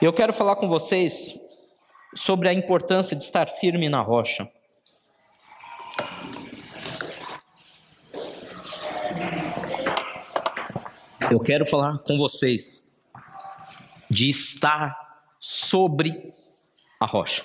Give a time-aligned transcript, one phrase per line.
[0.00, 1.34] Eu quero falar com vocês
[2.14, 4.48] sobre a importância de estar firme na rocha.
[11.28, 12.88] Eu quero falar com vocês
[14.08, 14.96] de estar
[15.40, 16.32] sobre
[17.00, 17.44] a rocha.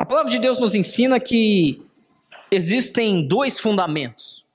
[0.00, 1.80] A palavra de Deus nos ensina que
[2.50, 4.46] existem dois fundamentos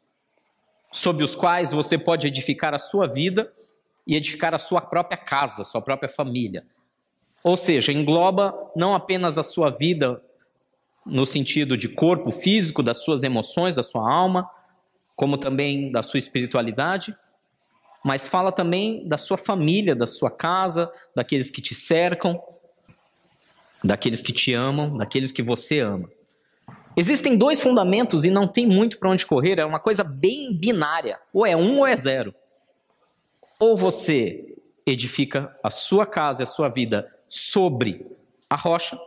[0.92, 3.50] sobre os quais você pode edificar a sua vida
[4.12, 6.66] e edificar a sua própria casa, sua própria família.
[7.42, 10.22] Ou seja, engloba não apenas a sua vida
[11.06, 14.48] no sentido de corpo físico, das suas emoções, da sua alma,
[15.16, 17.14] como também da sua espiritualidade,
[18.04, 22.38] mas fala também da sua família, da sua casa, daqueles que te cercam,
[23.82, 26.10] daqueles que te amam, daqueles que você ama.
[26.98, 31.18] Existem dois fundamentos e não tem muito para onde correr, é uma coisa bem binária,
[31.32, 32.36] ou é um ou é zero.
[33.62, 34.56] Ou você
[34.88, 38.04] edifica a sua casa a sua vida sobre
[38.50, 39.00] a rocha,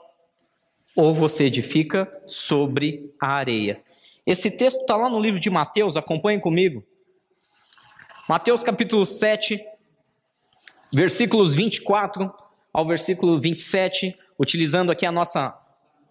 [0.95, 3.83] ou você edifica sobre a areia.
[4.25, 6.85] Esse texto está lá no livro de Mateus, acompanhem comigo.
[8.29, 9.61] Mateus capítulo 7,
[10.93, 12.33] versículos 24
[12.73, 15.53] ao versículo 27, utilizando aqui a nossa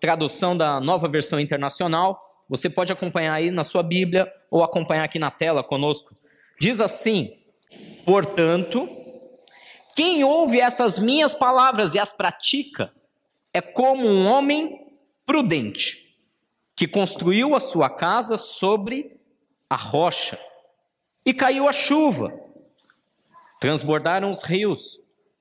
[0.02, 2.35] tradução da nova versão internacional.
[2.50, 6.13] Você pode acompanhar aí na sua Bíblia ou acompanhar aqui na tela conosco.
[6.59, 7.41] Diz assim:
[8.05, 8.89] Portanto,
[9.95, 12.91] quem ouve essas minhas palavras e as pratica
[13.53, 14.87] é como um homem
[15.25, 16.17] prudente
[16.75, 19.19] que construiu a sua casa sobre
[19.69, 20.39] a rocha.
[21.25, 22.33] E caiu a chuva,
[23.59, 24.97] transbordaram os rios,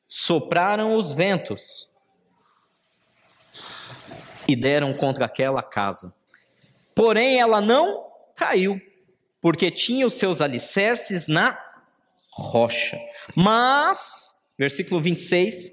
[0.06, 1.90] sopraram os ventos
[4.46, 6.14] e deram contra aquela casa.
[6.94, 8.06] Porém, ela não
[8.36, 8.80] caiu,
[9.40, 11.71] porque tinha os seus alicerces na
[12.32, 12.98] rocha.
[13.36, 15.72] Mas, versículo 26,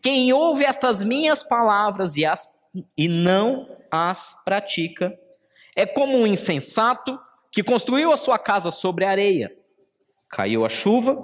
[0.00, 2.48] quem ouve estas minhas palavras e, as,
[2.96, 5.18] e não as pratica
[5.74, 7.18] é como um insensato
[7.50, 9.54] que construiu a sua casa sobre areia.
[10.28, 11.16] Caiu a chuva,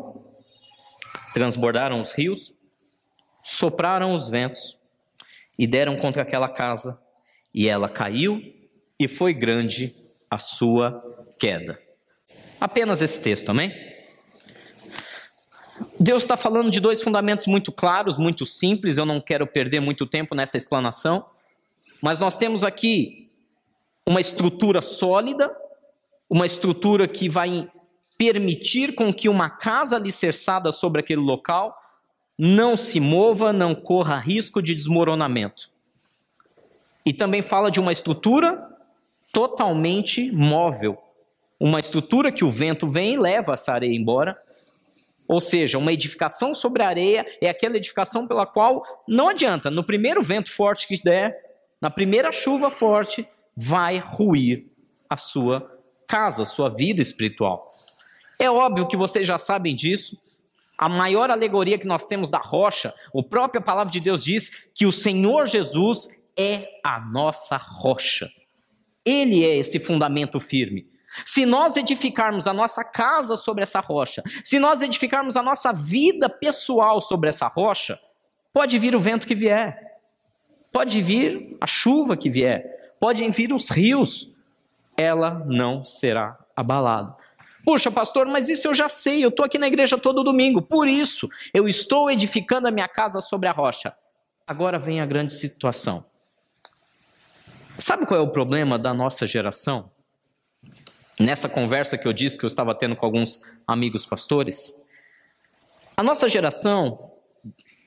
[1.35, 2.55] transbordaram os rios,
[3.43, 4.79] sopraram os ventos
[5.59, 7.03] e deram contra aquela casa,
[7.55, 8.41] e ela caiu,
[8.99, 9.95] e foi grande
[10.31, 11.03] a sua
[11.39, 11.79] queda.
[12.61, 13.92] Apenas esse texto, amém?
[16.03, 20.07] Deus está falando de dois fundamentos muito claros, muito simples, eu não quero perder muito
[20.07, 21.25] tempo nessa explanação,
[22.01, 23.31] mas nós temos aqui
[24.07, 25.55] uma estrutura sólida
[26.33, 27.71] uma estrutura que vai
[28.17, 31.77] permitir com que uma casa alicerçada sobre aquele local
[32.39, 35.69] não se mova, não corra risco de desmoronamento.
[37.05, 38.67] E também fala de uma estrutura
[39.31, 40.97] totalmente móvel,
[41.61, 44.39] uma estrutura que o vento vem e leva essa areia embora.
[45.29, 49.85] Ou seja, uma edificação sobre a areia é aquela edificação pela qual não adianta, no
[49.85, 51.37] primeiro vento forte que der,
[51.81, 54.67] na primeira chuva forte, vai ruir
[55.09, 55.71] a sua
[56.07, 57.71] casa, sua vida espiritual.
[58.39, 60.19] É óbvio que vocês já sabem disso.
[60.77, 64.85] A maior alegoria que nós temos da rocha, a própria palavra de Deus diz que
[64.85, 68.29] o Senhor Jesus é a nossa rocha.
[69.05, 70.92] Ele é esse fundamento firme.
[71.25, 76.29] Se nós edificarmos a nossa casa sobre essa rocha, se nós edificarmos a nossa vida
[76.29, 77.99] pessoal sobre essa rocha,
[78.53, 79.99] pode vir o vento que vier,
[80.73, 84.33] pode vir a chuva que vier, podem vir os rios,
[84.97, 87.15] ela não será abalada.
[87.65, 90.89] Puxa, pastor, mas isso eu já sei, eu estou aqui na igreja todo domingo, por
[90.89, 93.95] isso eu estou edificando a minha casa sobre a rocha.
[94.47, 96.05] Agora vem a grande situação.
[97.79, 99.92] Sabe qual é o problema da nossa geração?
[101.19, 104.81] Nessa conversa que eu disse que eu estava tendo com alguns amigos pastores,
[105.97, 107.13] a nossa geração,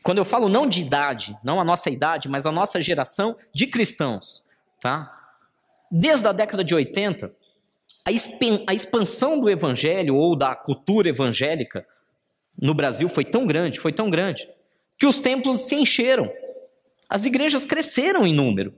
[0.03, 3.67] quando eu falo não de idade, não a nossa idade, mas a nossa geração de
[3.67, 4.45] cristãos,
[4.79, 5.11] tá?
[5.91, 7.31] Desde a década de 80,
[8.67, 11.85] a expansão do evangelho ou da cultura evangélica
[12.61, 14.47] no Brasil foi tão grande, foi tão grande,
[14.97, 16.31] que os templos se encheram.
[17.09, 18.73] As igrejas cresceram em número.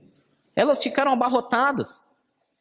[0.56, 2.07] Elas ficaram abarrotadas.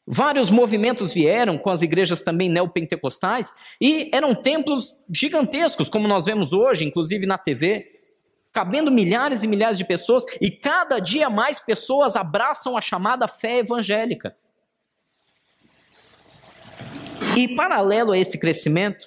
[0.10, 3.52] Vários movimentos vieram com as igrejas também neopentecostais
[3.82, 7.82] e eram templos gigantescos, como nós vemos hoje, inclusive na TV,
[8.54, 13.58] cabendo milhares e milhares de pessoas, e cada dia mais pessoas abraçam a chamada fé
[13.58, 14.34] evangélica.
[17.36, 19.06] E paralelo a esse crescimento,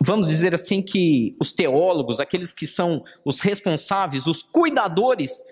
[0.00, 5.42] vamos dizer assim que os teólogos, aqueles que são os responsáveis, os cuidadores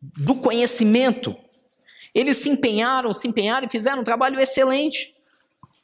[0.00, 1.36] do conhecimento,
[2.14, 5.14] eles se empenharam, se empenharam e fizeram um trabalho excelente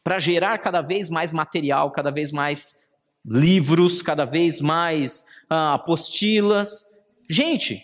[0.02, 2.84] para gerar cada vez mais material, cada vez mais
[3.24, 6.84] livros, cada vez mais ah, apostilas.
[7.28, 7.82] Gente,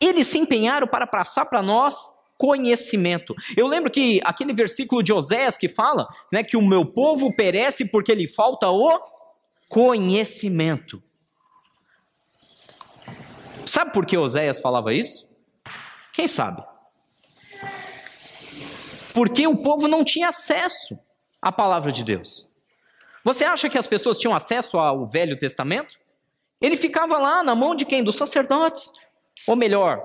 [0.00, 3.34] eles se empenharam para passar para nós conhecimento.
[3.56, 7.86] Eu lembro que aquele versículo de Oséias que fala né, que o meu povo perece
[7.86, 9.00] porque lhe falta o
[9.68, 11.02] conhecimento.
[13.64, 15.30] Sabe por que Oséias falava isso?
[16.12, 16.62] Quem sabe?
[19.14, 20.98] Porque o povo não tinha acesso
[21.40, 22.50] à palavra de Deus.
[23.22, 25.96] Você acha que as pessoas tinham acesso ao Velho Testamento?
[26.60, 28.02] Ele ficava lá na mão de quem?
[28.02, 28.92] Dos sacerdotes.
[29.46, 30.02] Ou melhor,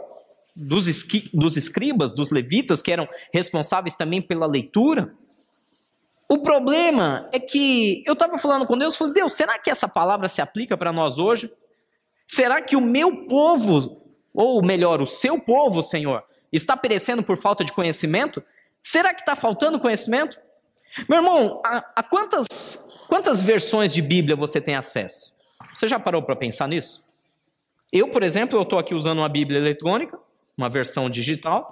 [0.55, 0.85] dos,
[1.33, 5.13] dos escribas, dos levitas, que eram responsáveis também pela leitura.
[6.29, 10.29] O problema é que eu estava falando com Deus, falei, Deus, será que essa palavra
[10.29, 11.51] se aplica para nós hoje?
[12.27, 16.23] Será que o meu povo, ou melhor, o seu povo, Senhor,
[16.53, 18.43] está perecendo por falta de conhecimento?
[18.83, 20.37] Será que está faltando conhecimento?
[21.07, 25.37] Meu irmão, a, a, quantas, quantas versões de Bíblia você tem acesso?
[25.73, 27.07] Você já parou para pensar nisso?
[27.91, 30.17] Eu, por exemplo, eu estou aqui usando uma Bíblia eletrônica,
[30.57, 31.67] uma versão digital,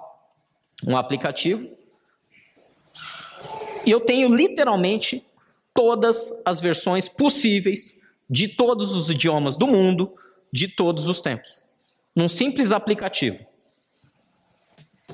[0.86, 1.68] um aplicativo,
[3.86, 5.25] e eu tenho literalmente
[5.74, 10.13] todas as versões possíveis de todos os idiomas do mundo,
[10.51, 11.59] de todos os tempos,
[12.15, 13.45] num simples aplicativo.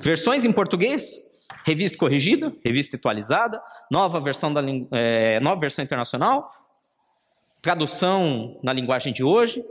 [0.00, 1.23] Versões em português,
[1.64, 4.62] revista corrigida, revista atualizada, nova versão, da,
[4.92, 6.50] é, nova versão internacional,
[7.62, 9.64] tradução na linguagem de hoje.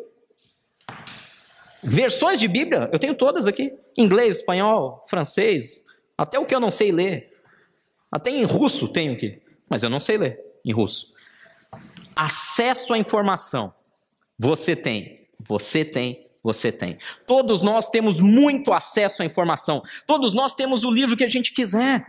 [1.84, 5.86] Versões de Bíblia, eu tenho todas aqui: inglês, espanhol, francês,
[6.18, 7.32] até o que eu não sei ler.
[8.12, 9.32] Até em russo tenho aqui,
[9.70, 11.14] mas eu não sei ler em russo.
[12.16, 13.74] Acesso à informação.
[14.38, 16.98] Você tem, você tem, você tem.
[17.26, 19.82] Todos nós temos muito acesso à informação.
[20.06, 22.06] Todos nós temos o livro que a gente quiser.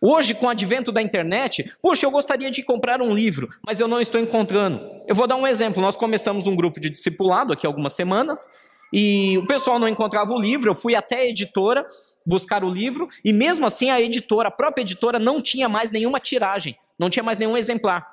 [0.00, 3.88] Hoje, com o advento da internet, puxa, eu gostaria de comprar um livro, mas eu
[3.88, 4.80] não estou encontrando.
[5.06, 5.82] Eu vou dar um exemplo.
[5.82, 8.46] Nós começamos um grupo de discipulado aqui algumas semanas
[8.92, 10.70] e o pessoal não encontrava o livro.
[10.70, 11.86] Eu fui até a editora
[12.26, 16.20] buscar o livro e mesmo assim a editora, a própria editora, não tinha mais nenhuma
[16.20, 18.12] tiragem, não tinha mais nenhum exemplar.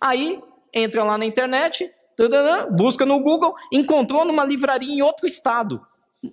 [0.00, 0.40] Aí
[0.72, 1.90] entra lá na internet,
[2.72, 5.80] busca no Google, encontrou numa livraria em outro estado.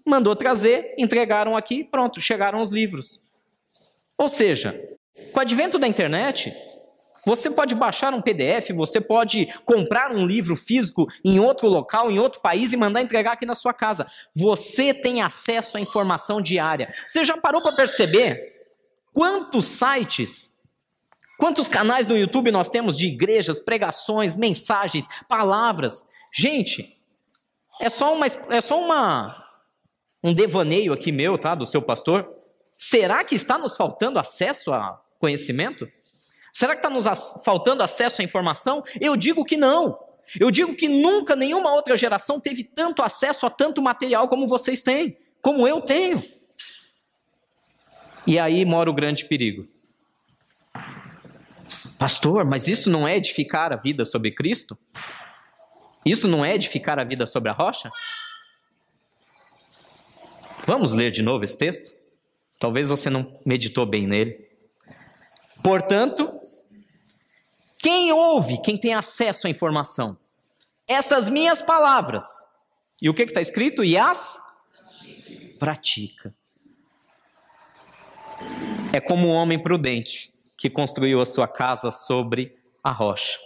[0.06, 3.22] Mandou trazer, entregaram aqui, pronto, chegaram os livros.
[4.18, 4.80] Ou seja,
[5.32, 6.54] com o advento da internet,
[7.26, 12.20] você pode baixar um PDF, você pode comprar um livro físico em outro local, em
[12.20, 14.08] outro país e mandar entregar aqui na sua casa.
[14.36, 16.94] Você tem acesso à informação diária.
[17.08, 18.54] Você já parou para perceber
[19.14, 20.53] quantos sites
[21.38, 26.06] Quantos canais no YouTube nós temos de igrejas, pregações, mensagens, palavras?
[26.32, 26.98] Gente,
[27.80, 29.44] é só uma é só uma
[30.24, 32.30] um devaneio aqui meu, tá, do seu pastor?
[32.78, 35.90] Será que está nos faltando acesso a conhecimento?
[36.52, 37.06] Será que está nos
[37.44, 38.84] faltando acesso à informação?
[39.02, 40.00] Eu digo que não.
[40.40, 44.82] Eu digo que nunca nenhuma outra geração teve tanto acesso a tanto material como vocês
[44.82, 46.22] têm, como eu tenho.
[48.26, 49.68] E aí mora o grande perigo.
[52.04, 54.78] Pastor, mas isso não é edificar a vida sobre Cristo?
[56.06, 57.90] Isso não é edificar a vida sobre a rocha?
[60.68, 61.98] Vamos ler de novo esse texto?
[62.60, 64.46] Talvez você não meditou bem nele.
[65.64, 66.42] Portanto,
[67.80, 70.18] quem ouve, quem tem acesso à informação,
[70.86, 72.26] essas minhas palavras,
[73.02, 73.82] e o que está escrito?
[73.82, 74.42] E as
[75.58, 76.36] pratica.
[78.92, 80.33] É como um homem prudente
[80.64, 83.38] que construiu a sua casa sobre a rocha.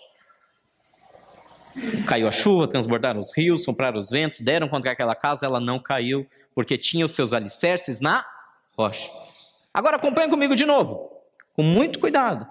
[2.08, 5.80] Caiu a chuva, transbordaram os rios, sopraram os ventos, deram contra aquela casa, ela não
[5.80, 8.24] caiu, porque tinha os seus alicerces na
[8.78, 9.10] rocha.
[9.74, 11.10] Agora acompanha comigo de novo,
[11.56, 12.46] com muito cuidado.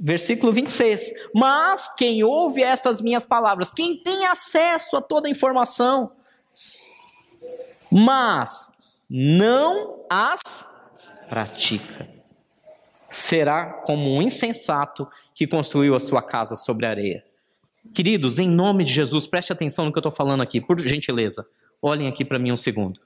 [0.00, 1.12] Versículo 26.
[1.34, 6.10] Mas quem ouve estas minhas palavras, quem tem acesso a toda a informação,
[7.92, 8.78] mas
[9.10, 10.40] não as
[11.28, 12.13] pratica
[13.14, 17.24] será como um insensato que construiu a sua casa sobre areia.
[17.94, 21.46] Queridos, em nome de Jesus, preste atenção no que eu estou falando aqui, por gentileza.
[21.80, 23.00] Olhem aqui para mim um segundo.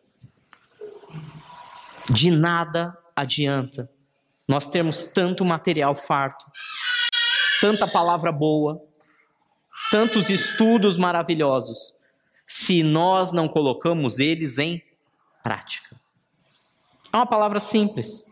[2.09, 3.91] De nada adianta
[4.49, 6.47] nós termos tanto material farto,
[7.61, 8.83] tanta palavra boa,
[9.91, 11.99] tantos estudos maravilhosos,
[12.47, 14.83] se nós não colocamos eles em
[15.43, 16.01] prática.
[17.13, 18.28] É uma palavra simples,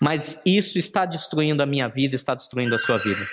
[0.00, 3.26] mas isso está destruindo a minha vida, está destruindo a sua vida.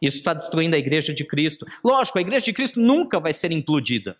[0.00, 1.66] Isso está destruindo a igreja de Cristo.
[1.84, 4.16] Lógico, a igreja de Cristo nunca vai ser implodida.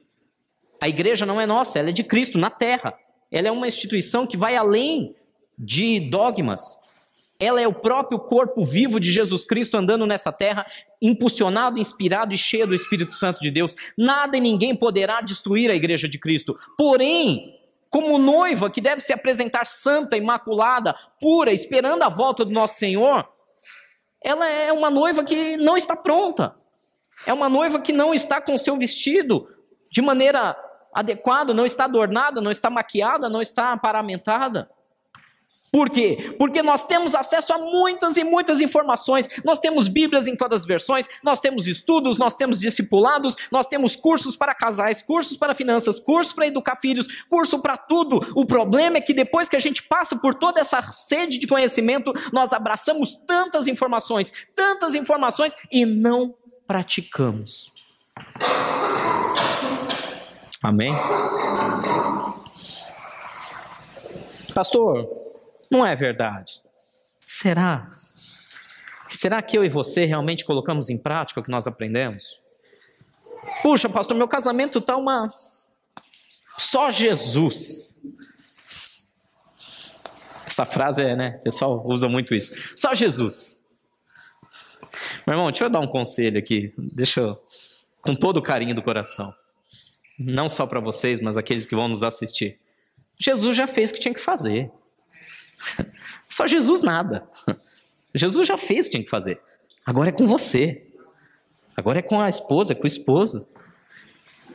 [0.81, 2.95] A igreja não é nossa, ela é de Cristo na terra.
[3.31, 5.15] Ela é uma instituição que vai além
[5.59, 6.89] de dogmas.
[7.41, 10.67] Ela é o próprio corpo vivo de Jesus Cristo andando nessa terra,
[11.01, 13.75] impulsionado, inspirado e cheio do Espírito Santo de Deus.
[13.97, 16.57] Nada e ninguém poderá destruir a igreja de Cristo.
[16.77, 17.58] Porém,
[17.91, 23.29] como noiva que deve se apresentar santa, imaculada, pura, esperando a volta do nosso Senhor,
[24.23, 26.55] ela é uma noiva que não está pronta.
[27.27, 29.49] É uma noiva que não está com seu vestido
[29.91, 30.57] de maneira
[30.93, 34.71] adequada, não está adornada, não está maquiada, não está paramentada.
[35.71, 36.35] Por quê?
[36.39, 39.29] Porque nós temos acesso a muitas e muitas informações.
[39.45, 43.95] Nós temos Bíblias em todas as versões, nós temos estudos, nós temos discipulados, nós temos
[43.95, 48.27] cursos para casais, cursos para finanças, cursos para educar filhos, curso para tudo.
[48.35, 52.13] O problema é que depois que a gente passa por toda essa sede de conhecimento,
[52.33, 56.35] nós abraçamos tantas informações, tantas informações e não
[56.67, 57.73] praticamos.
[60.63, 60.93] Amém?
[64.55, 65.09] Pastor,
[65.71, 66.61] não é verdade.
[67.27, 67.91] Será?
[69.09, 72.41] Será que eu e você realmente colocamos em prática o que nós aprendemos?
[73.63, 75.29] Puxa, pastor, meu casamento está uma.
[76.59, 78.03] Só Jesus.
[80.47, 81.37] Essa frase é, né?
[81.39, 82.77] O pessoal usa muito isso.
[82.77, 83.63] Só Jesus.
[85.27, 86.73] Meu irmão, deixa eu dar um conselho aqui.
[86.77, 87.43] Deixa eu.
[88.03, 89.33] Com todo o carinho do coração.
[90.19, 92.59] Não só para vocês, mas aqueles que vão nos assistir.
[93.21, 94.71] Jesus já fez o que tinha que fazer.
[96.29, 97.29] Só Jesus nada.
[98.15, 99.41] Jesus já fez o que tinha que fazer.
[99.85, 100.87] Agora é com você.
[101.77, 103.47] Agora é com a esposa, com o esposo.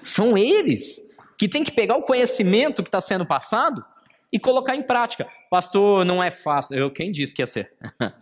[0.03, 3.83] São eles que têm que pegar o conhecimento que está sendo passado
[4.31, 5.27] e colocar em prática.
[5.49, 6.77] Pastor, não é fácil.
[6.77, 7.71] Eu quem disse que ia ser?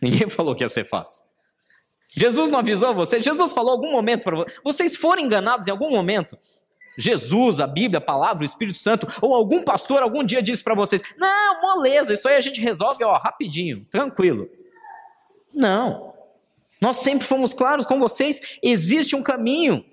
[0.00, 1.24] Ninguém falou que ia ser fácil.
[2.16, 3.22] Jesus não avisou você?
[3.22, 4.60] Jesus falou algum momento para vocês?
[4.64, 6.38] Vocês foram enganados em algum momento?
[6.98, 10.74] Jesus, a Bíblia, a palavra, o Espírito Santo, ou algum pastor algum dia disse para
[10.74, 14.50] vocês: não, moleza, isso aí a gente resolve ó, rapidinho, tranquilo.
[15.54, 16.12] Não.
[16.80, 19.84] Nós sempre fomos claros com vocês: existe um caminho.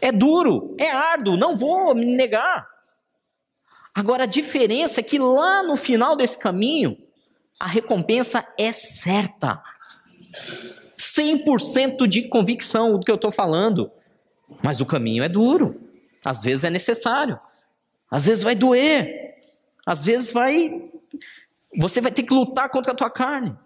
[0.00, 2.68] É duro, é árduo, não vou me negar.
[3.94, 6.96] Agora a diferença é que lá no final desse caminho,
[7.58, 9.60] a recompensa é certa.
[10.98, 13.90] 100% de convicção do que eu estou falando.
[14.62, 15.80] Mas o caminho é duro.
[16.24, 17.38] Às vezes é necessário.
[18.10, 19.36] Às vezes vai doer.
[19.86, 20.90] Às vezes vai.
[21.76, 23.56] Você vai ter que lutar contra a tua carne.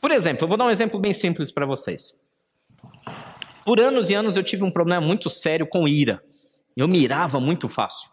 [0.00, 2.18] Por exemplo, eu vou dar um exemplo bem simples para vocês.
[3.64, 6.22] Por anos e anos eu tive um problema muito sério com ira.
[6.76, 8.08] Eu mirava muito fácil.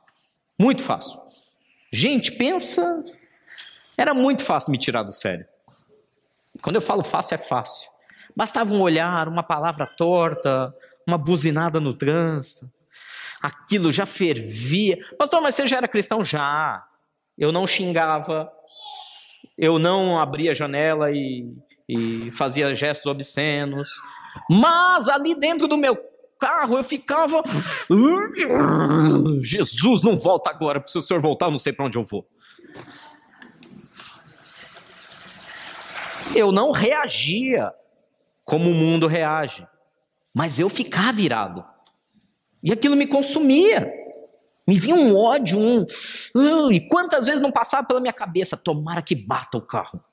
[0.60, 1.22] Muito fácil.
[1.92, 3.04] Gente, pensa.
[3.98, 5.46] Era muito fácil me tirar do sério.
[6.62, 7.90] Quando eu falo fácil, é fácil.
[8.36, 10.76] Bastava um olhar, uma palavra torta,
[11.08, 12.66] uma buzinada no trânsito.
[13.42, 14.98] Aquilo já fervia.
[15.18, 16.24] Pastor, mas você já era cristão?
[16.24, 16.84] Já.
[17.38, 18.50] Eu não xingava,
[19.58, 21.46] eu não abria a janela e,
[21.88, 23.90] e fazia gestos obscenos.
[24.50, 25.98] Mas ali dentro do meu
[26.40, 27.44] carro eu ficava.
[29.40, 32.04] Jesus, não volta agora, porque se o senhor voltar, eu não sei para onde eu
[32.04, 32.28] vou.
[36.34, 37.72] Eu não reagia
[38.44, 39.68] como o mundo reage.
[40.36, 41.64] Mas eu ficava virado.
[42.62, 43.90] E aquilo me consumia.
[44.68, 45.86] Me vinha um ódio, um.
[46.72, 50.04] E quantas vezes não passava pela minha cabeça, tomara que bata o carro.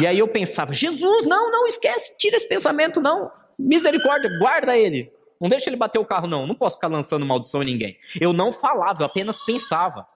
[0.00, 3.30] E aí eu pensava, Jesus, não, não esquece, tira esse pensamento, não.
[3.58, 5.12] Misericórdia, guarda ele.
[5.38, 6.46] Não deixa ele bater o carro, não.
[6.46, 7.98] Não posso ficar lançando maldição em ninguém.
[8.18, 10.06] Eu não falava, eu apenas pensava.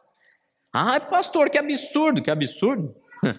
[0.72, 2.94] Ai, pastor, que absurdo, que absurdo.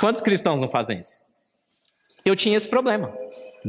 [0.00, 1.22] Quantos cristãos não fazem isso?
[2.24, 3.12] Eu tinha esse problema.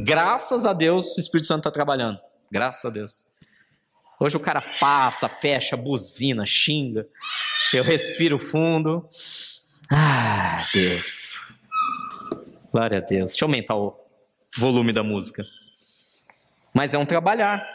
[0.02, 2.18] Graças a Deus o Espírito Santo está trabalhando.
[2.50, 3.24] Graças a Deus.
[4.18, 7.06] Hoje o cara passa, fecha, buzina, xinga.
[7.72, 9.08] Eu respiro fundo.
[9.90, 11.54] Ah, Deus.
[12.72, 13.32] Glória a Deus.
[13.32, 13.94] Deixa eu aumentar o
[14.56, 15.44] volume da música.
[16.72, 17.66] Mas é um trabalhar.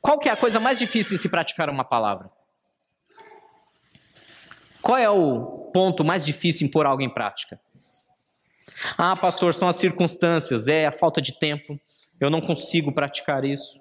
[0.00, 2.30] Qual que é a coisa mais difícil de se praticar uma palavra?
[4.82, 7.60] Qual é o ponto mais difícil em pôr algo em prática?
[8.96, 11.78] Ah, pastor, são as circunstâncias, é a falta de tempo,
[12.20, 13.80] eu não consigo praticar isso.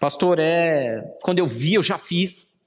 [0.00, 1.00] Pastor, é.
[1.22, 2.62] Quando eu vi, eu já fiz.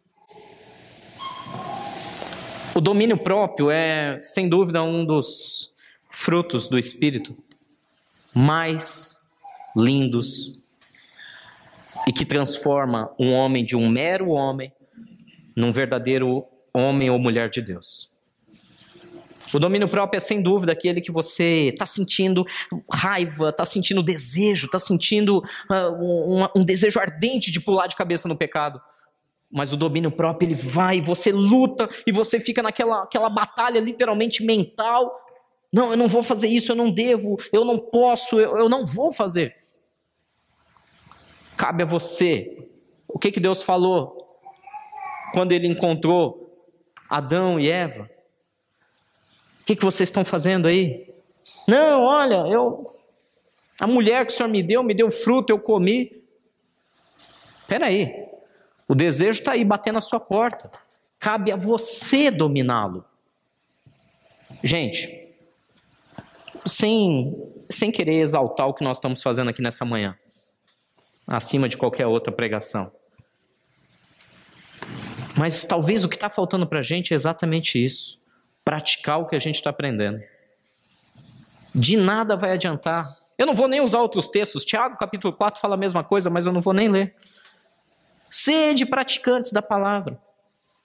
[2.76, 5.74] O domínio próprio é, sem dúvida, um dos
[6.12, 7.38] frutos do Espírito
[8.34, 9.18] mais
[9.76, 10.64] lindos
[12.08, 14.72] e que transforma um homem de um mero homem
[15.56, 18.12] num verdadeiro homem ou mulher de Deus.
[19.54, 22.46] O domínio próprio é sem dúvida aquele que você está sentindo
[22.92, 28.28] raiva, está sentindo desejo, está sentindo uh, um, um, desejo ardente de pular de cabeça
[28.28, 28.82] no pecado.
[29.50, 34.44] Mas o domínio próprio, ele vai, você luta e você fica naquela aquela batalha literalmente
[34.44, 35.16] mental.
[35.72, 38.86] Não, eu não vou fazer isso, eu não devo, eu não posso, eu, eu não
[38.86, 39.56] vou fazer.
[41.56, 42.70] Cabe a você.
[43.08, 44.40] O que, que Deus falou
[45.34, 46.54] quando ele encontrou
[47.10, 48.10] Adão e Eva?
[49.68, 51.14] Que, que vocês estão fazendo aí?
[51.68, 52.90] Não, olha, eu.
[53.78, 56.24] A mulher que o Senhor me deu, me deu fruto, eu comi.
[57.60, 58.14] Espera aí.
[58.88, 60.72] O desejo está aí batendo a sua porta.
[61.20, 63.04] Cabe a você dominá-lo.
[64.64, 65.36] Gente,
[66.66, 67.36] sem,
[67.70, 70.18] sem querer exaltar o que nós estamos fazendo aqui nessa manhã,
[71.28, 72.90] acima de qualquer outra pregação.
[75.38, 78.18] Mas talvez o que está faltando para a gente é exatamente isso:
[78.68, 80.22] praticar o que a gente está aprendendo.
[81.74, 83.18] De nada vai adiantar.
[83.38, 84.66] Eu não vou nem usar outros textos.
[84.66, 87.16] Tiago, capítulo 4, fala a mesma coisa, mas eu não vou nem ler.
[88.30, 90.20] Sede praticantes da palavra.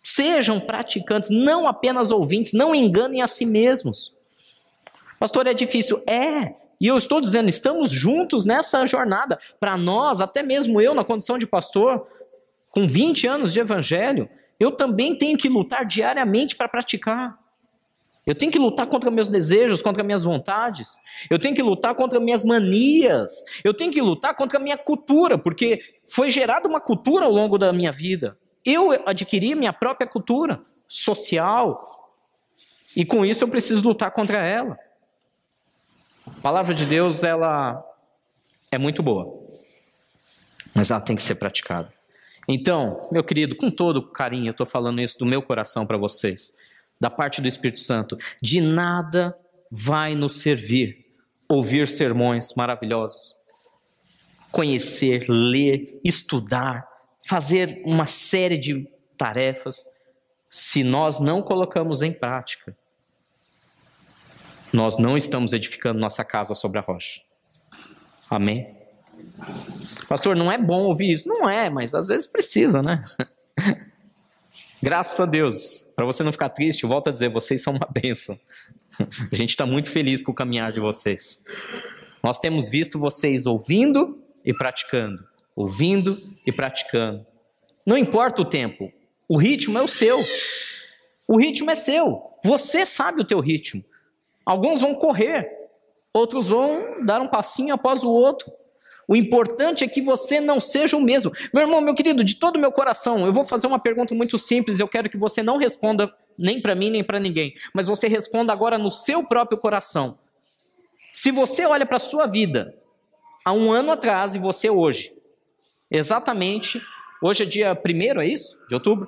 [0.01, 4.15] Sejam praticantes, não apenas ouvintes, não enganem a si mesmos.
[5.19, 6.01] Pastor, é difícil?
[6.09, 6.55] É.
[6.81, 9.37] E eu estou dizendo, estamos juntos nessa jornada.
[9.59, 12.07] Para nós, até mesmo eu, na condição de pastor,
[12.71, 17.42] com 20 anos de evangelho, eu também tenho que lutar diariamente para praticar.
[18.25, 20.97] Eu tenho que lutar contra meus desejos, contra minhas vontades.
[21.29, 23.45] Eu tenho que lutar contra minhas manias.
[23.65, 27.59] Eu tenho que lutar contra a minha cultura, porque foi gerada uma cultura ao longo
[27.59, 28.39] da minha vida.
[28.65, 32.21] Eu adquiri minha própria cultura social.
[32.95, 34.79] E com isso eu preciso lutar contra ela.
[36.25, 37.85] A palavra de Deus, ela
[38.71, 39.43] é muito boa.
[40.73, 41.93] Mas ela tem que ser praticada.
[42.49, 46.53] Então, meu querido, com todo carinho, eu estou falando isso do meu coração para vocês
[47.03, 48.17] da parte do Espírito Santo.
[48.41, 49.37] De nada
[49.69, 51.03] vai nos servir
[51.49, 53.35] ouvir sermões maravilhosos,
[54.53, 56.89] conhecer, ler, estudar,
[57.27, 58.89] fazer uma série de
[59.19, 59.85] tarefas,
[60.49, 62.75] se nós não colocamos em prática.
[64.73, 67.21] Nós não estamos edificando nossa casa sobre a rocha.
[68.31, 68.75] Amém?
[70.09, 71.29] Pastor, não é bom ouvir isso?
[71.29, 73.03] Não é, mas às vezes precisa, né?
[74.83, 77.87] Graças a Deus, para você não ficar triste, eu volto a dizer, vocês são uma
[78.03, 78.37] bênção.
[79.31, 81.45] A gente está muito feliz com o caminhar de vocês.
[82.21, 87.25] Nós temos visto vocês ouvindo e praticando, ouvindo e praticando.
[87.87, 88.93] Não importa o tempo,
[89.29, 90.19] o ritmo é o seu.
[91.29, 92.21] O ritmo é seu.
[92.45, 93.85] Você sabe o teu ritmo.
[94.45, 95.49] Alguns vão correr,
[96.13, 98.53] outros vão dar um passinho após o outro.
[99.13, 101.31] O importante é que você não seja o mesmo.
[101.53, 104.39] Meu irmão, meu querido, de todo o meu coração, eu vou fazer uma pergunta muito
[104.39, 104.81] simples.
[104.81, 107.53] Eu quero que você não responda nem para mim, nem para ninguém.
[107.75, 110.19] Mas você responda agora no seu próprio coração.
[111.13, 112.75] Se você olha para a sua vida
[113.45, 115.13] há um ano atrás e você hoje,
[115.91, 116.81] exatamente,
[117.23, 118.65] hoje é dia 1 é isso?
[118.67, 119.07] De outubro?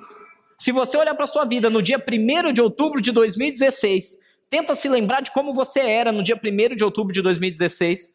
[0.55, 4.19] Se você olhar para sua vida no dia 1 de outubro de 2016,
[4.51, 8.14] tenta se lembrar de como você era no dia 1 de outubro de 2016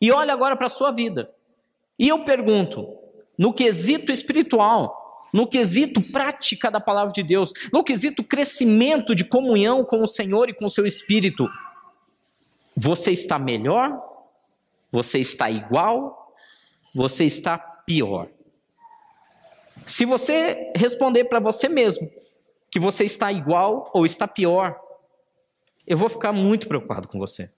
[0.00, 1.30] e olha agora para a sua vida.
[1.98, 2.88] E eu pergunto,
[3.38, 9.84] no quesito espiritual, no quesito prática da palavra de Deus, no quesito crescimento de comunhão
[9.84, 11.48] com o Senhor e com o seu espírito,
[12.76, 14.00] você está melhor?
[14.90, 16.34] Você está igual?
[16.94, 18.28] Você está pior?
[19.86, 22.10] Se você responder para você mesmo
[22.70, 24.78] que você está igual ou está pior,
[25.86, 27.50] eu vou ficar muito preocupado com você.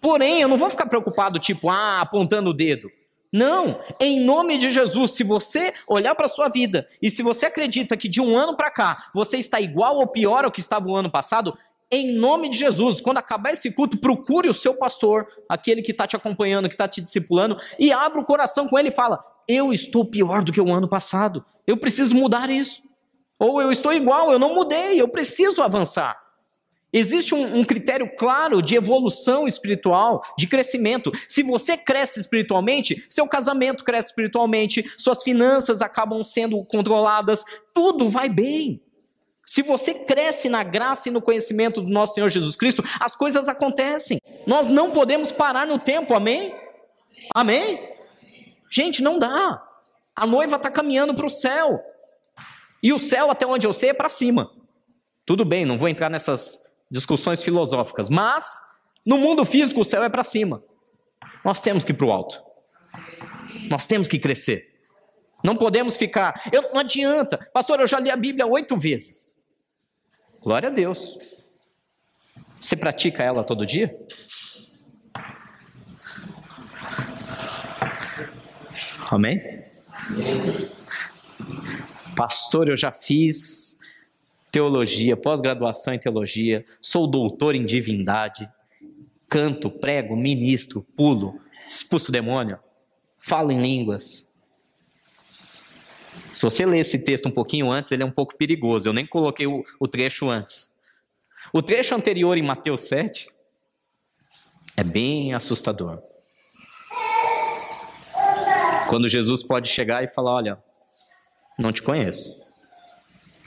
[0.00, 2.90] Porém, eu não vou ficar preocupado, tipo, ah, apontando o dedo.
[3.32, 7.46] Não, em nome de Jesus, se você olhar para a sua vida e se você
[7.46, 10.88] acredita que de um ano para cá você está igual ou pior ao que estava
[10.88, 11.54] o ano passado,
[11.90, 16.06] em nome de Jesus, quando acabar esse culto, procure o seu pastor, aquele que está
[16.06, 19.72] te acompanhando, que está te discipulando, e abra o coração com ele e fala: Eu
[19.72, 22.82] estou pior do que o ano passado, eu preciso mudar isso.
[23.38, 26.27] Ou eu estou igual, eu não mudei, eu preciso avançar.
[26.98, 31.12] Existe um, um, critério claro de evolução espiritual, de crescimento.
[31.28, 38.28] Se você cresce espiritualmente, seu casamento cresce espiritualmente, suas finanças acabam sendo controladas, tudo vai
[38.28, 38.82] bem.
[39.46, 43.48] Se você cresce na graça e no conhecimento do nosso Senhor Jesus Cristo, as coisas
[43.48, 44.20] acontecem.
[44.44, 46.52] Nós não podemos parar no tempo, amém?
[47.32, 47.94] Amém?
[48.68, 49.62] Gente, não dá.
[50.16, 51.80] A noiva está caminhando para o céu.
[52.82, 54.50] E o céu, até onde eu sei, é para cima.
[55.24, 58.60] Tudo bem, não vou entrar nessas discussões filosóficas, mas
[59.04, 60.62] no mundo físico o céu é para cima.
[61.44, 62.42] Nós temos que ir para o alto.
[63.68, 64.74] Nós temos que crescer.
[65.42, 66.48] Não podemos ficar.
[66.52, 67.38] Eu, não adianta.
[67.52, 69.38] Pastor, eu já li a Bíblia oito vezes.
[70.40, 71.16] Glória a Deus.
[72.60, 73.96] Você pratica ela todo dia?
[79.10, 79.40] Amém?
[82.16, 83.77] Pastor, eu já fiz
[84.50, 88.50] teologia, pós-graduação em teologia, sou doutor em divindade,
[89.28, 92.58] canto, prego, ministro, pulo, expulso demônio,
[93.18, 94.28] falo em línguas.
[96.32, 98.88] Se você ler esse texto um pouquinho antes, ele é um pouco perigoso.
[98.88, 100.76] Eu nem coloquei o, o trecho antes.
[101.52, 103.28] O trecho anterior em Mateus 7
[104.76, 106.02] é bem assustador.
[108.88, 110.58] Quando Jesus pode chegar e falar: Olha,
[111.58, 112.47] não te conheço.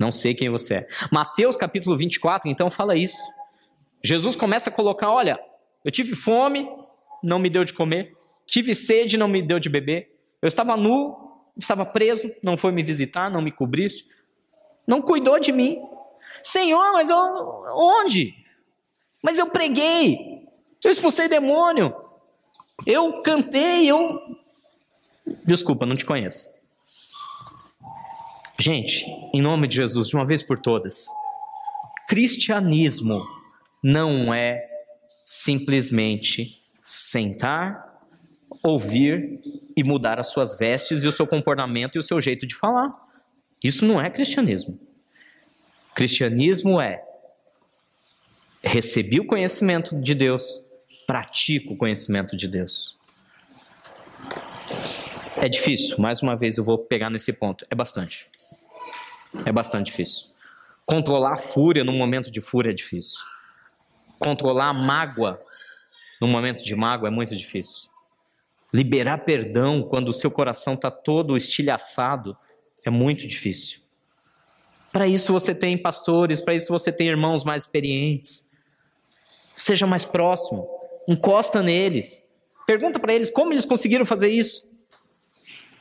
[0.02, 0.88] Não sei quem você é.
[1.12, 3.22] Mateus capítulo 24, então, fala isso.
[4.04, 5.40] Jesus começa a colocar: Olha,
[5.86, 6.68] eu tive fome,
[7.24, 8.12] não me deu de comer.
[8.48, 10.12] Tive sede, não me deu de beber.
[10.42, 11.16] Eu estava nu,
[11.56, 14.08] estava preso, não foi me visitar, não me cobriste.
[14.88, 15.78] Não cuidou de mim.
[16.42, 17.18] Senhor, mas eu.
[17.76, 18.34] Onde?
[19.22, 20.48] Mas eu preguei.
[20.84, 21.96] Eu expulsei demônio.
[22.88, 24.20] Eu cantei, eu.
[25.46, 26.50] Desculpa, não te conheço.
[28.62, 31.08] Gente, em nome de Jesus, de uma vez por todas,
[32.08, 33.26] cristianismo
[33.82, 34.64] não é
[35.26, 38.04] simplesmente sentar,
[38.64, 39.42] ouvir
[39.76, 42.92] e mudar as suas vestes e o seu comportamento e o seu jeito de falar.
[43.64, 44.80] Isso não é cristianismo.
[45.96, 47.04] Cristianismo é
[48.64, 50.70] recebi o conhecimento de Deus,
[51.08, 52.96] pratico o conhecimento de Deus.
[55.38, 57.66] É difícil, mais uma vez eu vou pegar nesse ponto.
[57.68, 58.30] É bastante.
[59.46, 60.30] É bastante difícil.
[60.86, 63.20] Controlar a fúria num momento de fúria é difícil.
[64.20, 65.42] Controlar a mágoa
[66.20, 67.90] num momento de mágoa é muito difícil.
[68.74, 72.38] Liberar perdão quando o seu coração está todo estilhaçado
[72.86, 73.82] é muito difícil.
[74.92, 78.50] Para isso você tem pastores, para isso você tem irmãos mais experientes.
[79.56, 80.70] Seja mais próximo,
[81.08, 82.24] encosta neles.
[82.66, 84.70] Pergunta para eles como eles conseguiram fazer isso.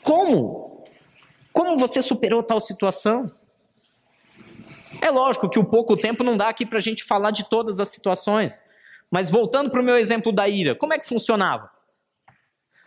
[0.02, 0.84] Como?
[1.52, 3.30] Como você superou tal situação?
[5.00, 7.80] É lógico que o pouco tempo não dá aqui para a gente falar de todas
[7.80, 8.60] as situações.
[9.10, 11.70] Mas voltando para o meu exemplo da ira, como é que funcionava?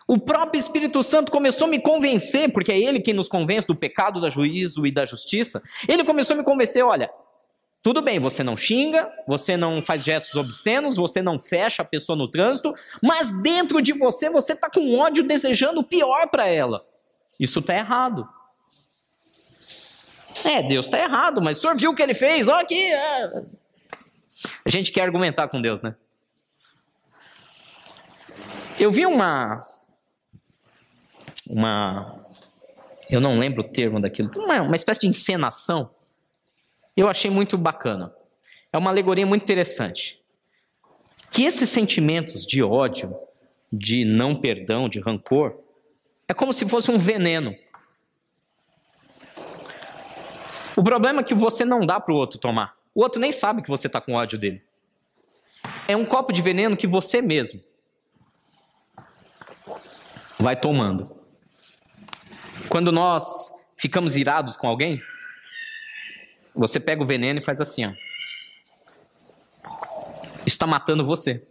[0.07, 3.75] O próprio Espírito Santo começou a me convencer, porque é ele quem nos convence do
[3.75, 5.61] pecado, da juízo e da justiça.
[5.87, 7.09] Ele começou a me convencer: olha,
[7.81, 12.17] tudo bem, você não xinga, você não faz gestos obscenos, você não fecha a pessoa
[12.17, 16.85] no trânsito, mas dentro de você, você está com ódio desejando o pior para ela.
[17.39, 18.27] Isso está errado.
[20.43, 22.47] É, Deus está errado, mas o senhor viu o que ele fez?
[22.47, 22.91] Olha aqui.
[22.91, 23.43] É.
[24.65, 25.95] A gente quer argumentar com Deus, né?
[28.79, 29.65] Eu vi uma.
[31.47, 32.25] Uma.
[33.09, 34.31] Eu não lembro o termo daquilo.
[34.35, 35.89] Uma, uma espécie de encenação.
[36.95, 38.13] Eu achei muito bacana.
[38.71, 40.21] É uma alegoria muito interessante.
[41.31, 43.15] Que esses sentimentos de ódio,
[43.71, 45.57] de não perdão, de rancor,
[46.27, 47.55] é como se fosse um veneno
[50.75, 52.75] O problema é que você não dá para o outro tomar.
[52.93, 54.63] O outro nem sabe que você está com ódio dele.
[55.87, 57.61] É um copo de veneno que você mesmo
[60.39, 61.09] vai tomando.
[62.69, 65.01] Quando nós ficamos irados com alguém,
[66.55, 67.91] você pega o veneno e faz assim, ó.
[70.45, 71.47] Está matando você.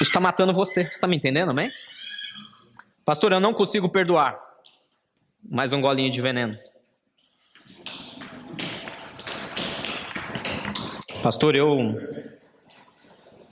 [0.00, 0.82] Está matando você.
[0.82, 1.70] Está me entendendo, amém?
[3.04, 4.38] Pastor, eu não consigo perdoar.
[5.44, 6.56] Mais um golinho de veneno.
[11.22, 11.94] Pastor, eu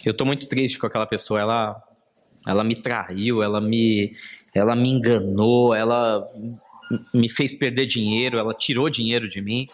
[0.05, 1.41] eu tô muito triste com aquela pessoa.
[1.41, 1.83] Ela
[2.47, 4.13] ela me traiu, ela me
[4.55, 6.27] ela me enganou, ela
[7.13, 9.67] me fez perder dinheiro, ela tirou dinheiro de mim.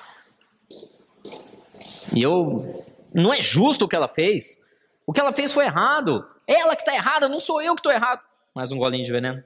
[2.15, 4.63] E eu não é justo o que ela fez.
[5.07, 6.27] O que ela fez foi errado.
[6.47, 8.21] Ela que está errada, não sou eu que estou errado.
[8.55, 9.43] Mais um golinho de veneno.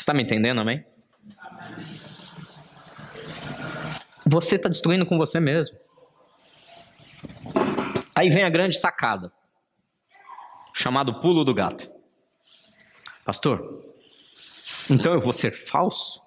[0.00, 0.84] Está me entendendo, amém?
[4.26, 5.76] Você está destruindo com você mesmo.
[8.14, 9.32] Aí vem a grande sacada,
[10.74, 11.90] chamado pulo do gato.
[13.24, 13.84] Pastor,
[14.90, 16.20] então eu vou ser falso?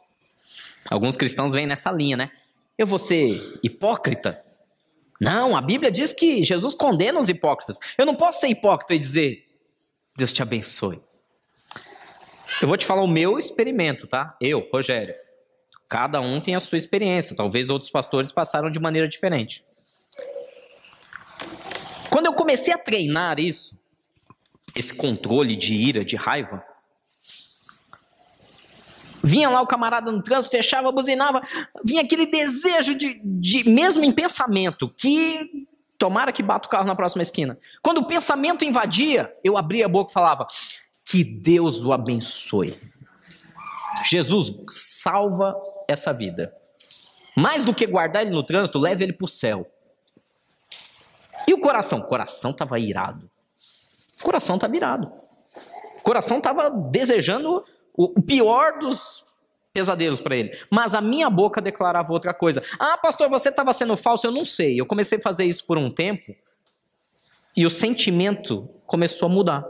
[0.89, 2.31] Alguns cristãos vêm nessa linha, né?
[2.77, 4.43] Eu vou ser hipócrita?
[5.19, 7.79] Não, a Bíblia diz que Jesus condena os hipócritas.
[7.97, 9.47] Eu não posso ser hipócrita e dizer,
[10.15, 11.01] Deus te abençoe.
[12.61, 14.35] Eu vou te falar o meu experimento, tá?
[14.39, 15.15] Eu, Rogério.
[15.89, 17.35] Cada um tem a sua experiência.
[17.35, 19.65] Talvez outros pastores passaram de maneira diferente.
[22.09, 23.79] Quando eu comecei a treinar isso,
[24.75, 26.63] esse controle de ira, de raiva,
[29.23, 31.41] vinha lá o camarada no trânsito, fechava, buzinava,
[31.83, 36.95] vinha aquele desejo de, de, mesmo em pensamento, que tomara que bata o carro na
[36.95, 37.57] próxima esquina.
[37.81, 40.45] Quando o pensamento invadia, eu abria a boca e falava:
[41.05, 42.79] que Deus o abençoe.
[44.05, 45.55] Jesus salva
[45.87, 46.55] essa vida.
[47.35, 49.65] Mais do que guardar ele no trânsito, leva ele para o céu.
[51.47, 51.99] E o coração?
[51.99, 53.29] O coração estava irado.
[54.19, 55.11] O coração estava irado.
[55.97, 57.63] O coração estava desejando
[57.93, 59.33] o pior dos
[59.73, 60.57] pesadelos para ele.
[60.69, 62.63] Mas a minha boca declarava outra coisa.
[62.79, 64.27] Ah, pastor, você estava sendo falso?
[64.27, 64.79] Eu não sei.
[64.79, 66.35] Eu comecei a fazer isso por um tempo
[67.55, 69.65] e o sentimento começou a mudar.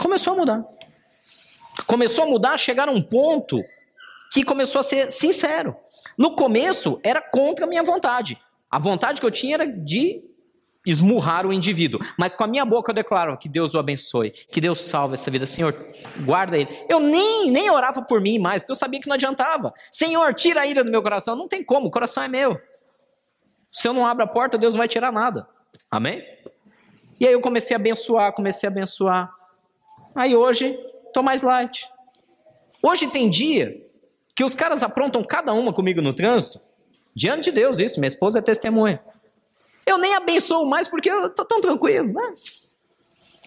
[0.00, 0.64] Começou a mudar.
[1.86, 3.62] Começou a mudar, a chegar a um ponto
[4.32, 5.76] que começou a ser sincero.
[6.16, 8.38] No começo era contra a minha vontade.
[8.70, 10.22] A vontade que eu tinha era de
[10.86, 12.00] esmurrar o indivíduo.
[12.18, 15.30] Mas com a minha boca eu declaro que Deus o abençoe, que Deus salve essa
[15.30, 15.46] vida.
[15.46, 15.74] Senhor,
[16.20, 16.68] guarda ele.
[16.88, 19.72] Eu nem, nem orava por mim mais, porque eu sabia que não adiantava.
[19.90, 21.34] Senhor, tira a ira do meu coração.
[21.34, 22.60] Não tem como, o coração é meu.
[23.72, 25.48] Se eu não abro a porta, Deus não vai tirar nada.
[25.90, 26.22] Amém?
[27.18, 29.32] E aí eu comecei a abençoar, comecei a abençoar.
[30.14, 31.88] Aí hoje, estou mais light.
[32.82, 33.82] Hoje tem dia
[34.34, 36.60] que os caras aprontam cada uma comigo no trânsito.
[37.14, 39.00] Diante de Deus, isso, minha esposa é testemunha.
[39.86, 42.12] Eu nem abençoo mais porque eu tô tão tranquilo.
[42.12, 42.34] Né?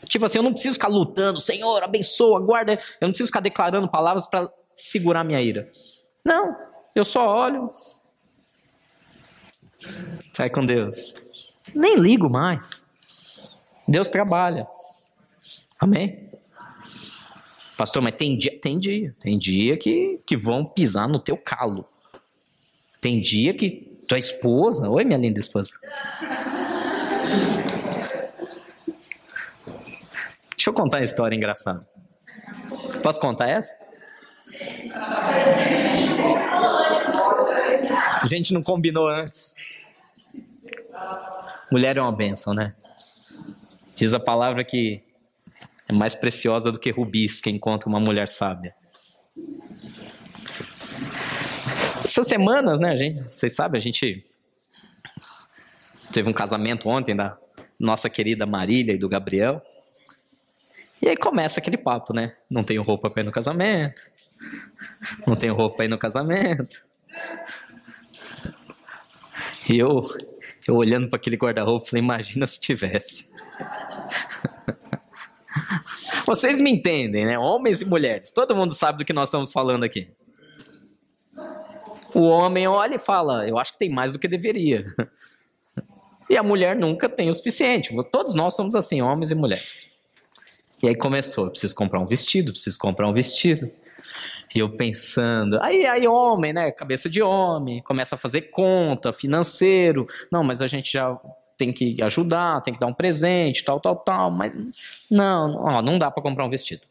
[0.06, 2.74] Tipo assim, eu não preciso ficar lutando, Senhor, abençoa, guarda.
[2.74, 5.70] Eu não preciso ficar declarando palavras para segurar minha ira.
[6.24, 6.56] Não,
[6.96, 7.72] eu só olho.
[10.34, 11.16] Sai com Deus.
[11.76, 12.88] Nem ligo mais.
[13.88, 14.68] Deus trabalha.
[15.80, 16.27] Amém?
[17.78, 21.86] Pastor, mas tem dia, tem dia, tem dia que, que vão pisar no teu calo.
[23.00, 25.80] Tem dia que tua esposa, oi minha linda esposa.
[30.56, 31.88] Deixa eu contar uma história engraçada.
[33.04, 33.78] Posso contar essa?
[38.20, 39.56] A gente não combinou antes.
[41.72, 42.74] Mulher é uma bênção, né?
[43.96, 45.04] Diz a palavra que
[45.88, 48.74] é mais preciosa do que rubis quem encontra uma mulher sábia.
[52.04, 54.24] Essas semanas, né, gente, vocês sabem, a gente
[56.12, 57.38] teve um casamento ontem da
[57.80, 59.62] nossa querida Marília e do Gabriel.
[61.02, 62.36] E aí começa aquele papo, né?
[62.50, 64.02] Não tenho roupa para ir no casamento.
[65.26, 66.84] Não tenho roupa para ir no casamento.
[69.70, 70.02] E eu,
[70.68, 73.30] eu olhando para aquele guarda-roupa, falei, imagina se tivesse.
[76.28, 77.40] Vocês me entendem, né?
[77.40, 78.32] Homens e mulheres.
[78.32, 80.10] Todo mundo sabe do que nós estamos falando aqui.
[82.14, 84.94] O homem olha e fala: Eu acho que tem mais do que deveria.
[86.30, 87.96] E a mulher nunca tem o suficiente.
[88.12, 89.98] Todos nós somos assim, homens e mulheres.
[90.84, 93.72] E aí começou: eu preciso comprar um vestido, preciso comprar um vestido.
[94.54, 100.06] E eu pensando, aí, aí homem, né, cabeça de homem, começa a fazer conta, financeiro.
[100.30, 101.18] Não, mas a gente já
[101.58, 104.32] tem que ajudar, tem que dar um presente, tal, tal, tal.
[104.32, 104.54] Mas
[105.10, 106.82] não, ó, não dá para comprar um vestido.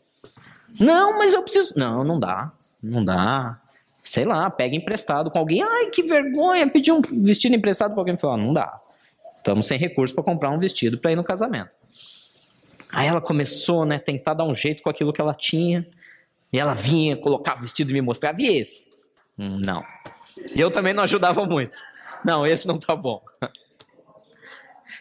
[0.81, 1.74] Não, mas eu preciso.
[1.76, 2.52] Não, não dá,
[2.83, 3.61] não dá
[4.07, 5.62] sei lá, pega emprestado com alguém.
[5.62, 8.16] Ai, que vergonha, pedir um vestido emprestado para alguém.
[8.16, 8.81] Falou, não dá.
[9.38, 11.70] Estamos sem recurso para comprar um vestido para ir no casamento.
[12.92, 15.87] Aí ela começou, né, tentar dar um jeito com aquilo que ela tinha.
[16.52, 18.90] E ela vinha, colocava o vestido e me mostrava, e esse?
[19.37, 19.85] Hum, não.
[20.55, 21.76] Eu também não ajudava muito.
[22.24, 23.20] Não, esse não tá bom.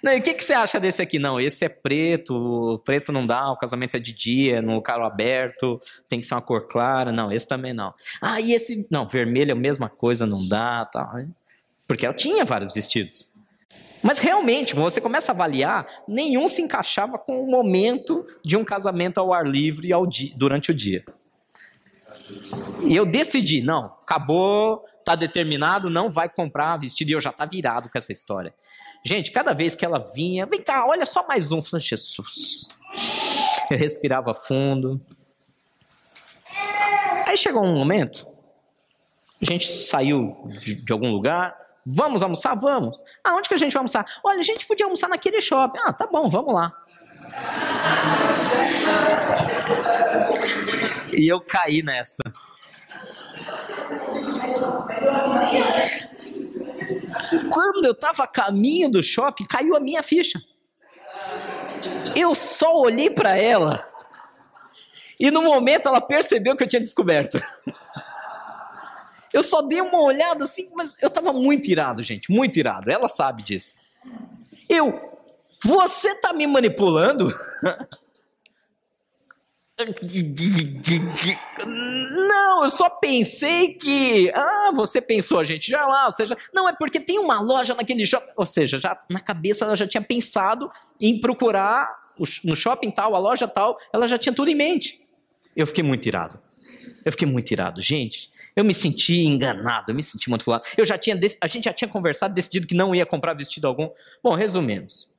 [0.05, 1.17] Não, e o que, que você acha desse aqui?
[1.17, 5.79] Não, esse é preto, preto não dá, o casamento é de dia, no carro aberto,
[6.07, 7.11] tem que ser uma cor clara.
[7.11, 7.91] Não, esse também não.
[8.21, 8.87] Ah, e esse.
[8.91, 11.11] Não, vermelho é a mesma coisa, não dá, tal.
[11.87, 13.31] Porque ela tinha vários vestidos.
[14.03, 18.63] Mas realmente, quando você começa a avaliar, nenhum se encaixava com o momento de um
[18.63, 21.03] casamento ao ar livre ao durante o dia.
[22.83, 27.43] E eu decidi, não, acabou, tá determinado, não vai comprar vestido e eu já tá
[27.43, 28.53] virado com essa história.
[29.07, 31.61] Gente, cada vez que ela vinha, vem cá, olha só mais um.
[31.61, 32.79] Falei, Jesus.
[33.69, 34.99] Eu respirava fundo.
[37.27, 38.27] Aí chegou um momento,
[39.41, 42.55] a gente saiu de, de algum lugar, vamos almoçar?
[42.55, 42.99] Vamos.
[43.23, 44.05] Aonde que a gente vai almoçar?
[44.23, 45.79] Olha, a gente podia almoçar naquele shopping.
[45.83, 46.73] Ah, tá bom, vamos lá.
[51.11, 52.23] E eu caí nessa.
[57.51, 60.41] Quando eu estava a caminho do shopping, caiu a minha ficha.
[62.15, 63.87] Eu só olhei para ela
[65.19, 67.41] e no momento ela percebeu que eu tinha descoberto.
[69.33, 72.89] Eu só dei uma olhada assim, mas eu estava muito irado, gente, muito irado.
[72.89, 73.81] Ela sabe disso.
[74.69, 74.99] Eu,
[75.63, 77.33] você tá me manipulando?
[82.27, 84.31] Não, eu só pensei que.
[84.33, 88.05] Ah, você pensou, gente já lá, ou seja, não, é porque tem uma loja naquele
[88.05, 88.31] shopping.
[88.37, 91.89] Ou seja, já na cabeça ela já tinha pensado em procurar
[92.43, 95.01] no shopping tal, a loja tal, ela já tinha tudo em mente.
[95.53, 96.39] Eu fiquei muito irado.
[97.03, 97.81] Eu fiquei muito irado.
[97.81, 100.65] Gente, eu me senti enganado, eu me senti manipulado.
[100.77, 103.89] Eu já tinha, a gente já tinha conversado, decidido que não ia comprar vestido algum.
[104.23, 105.09] Bom, resumimos.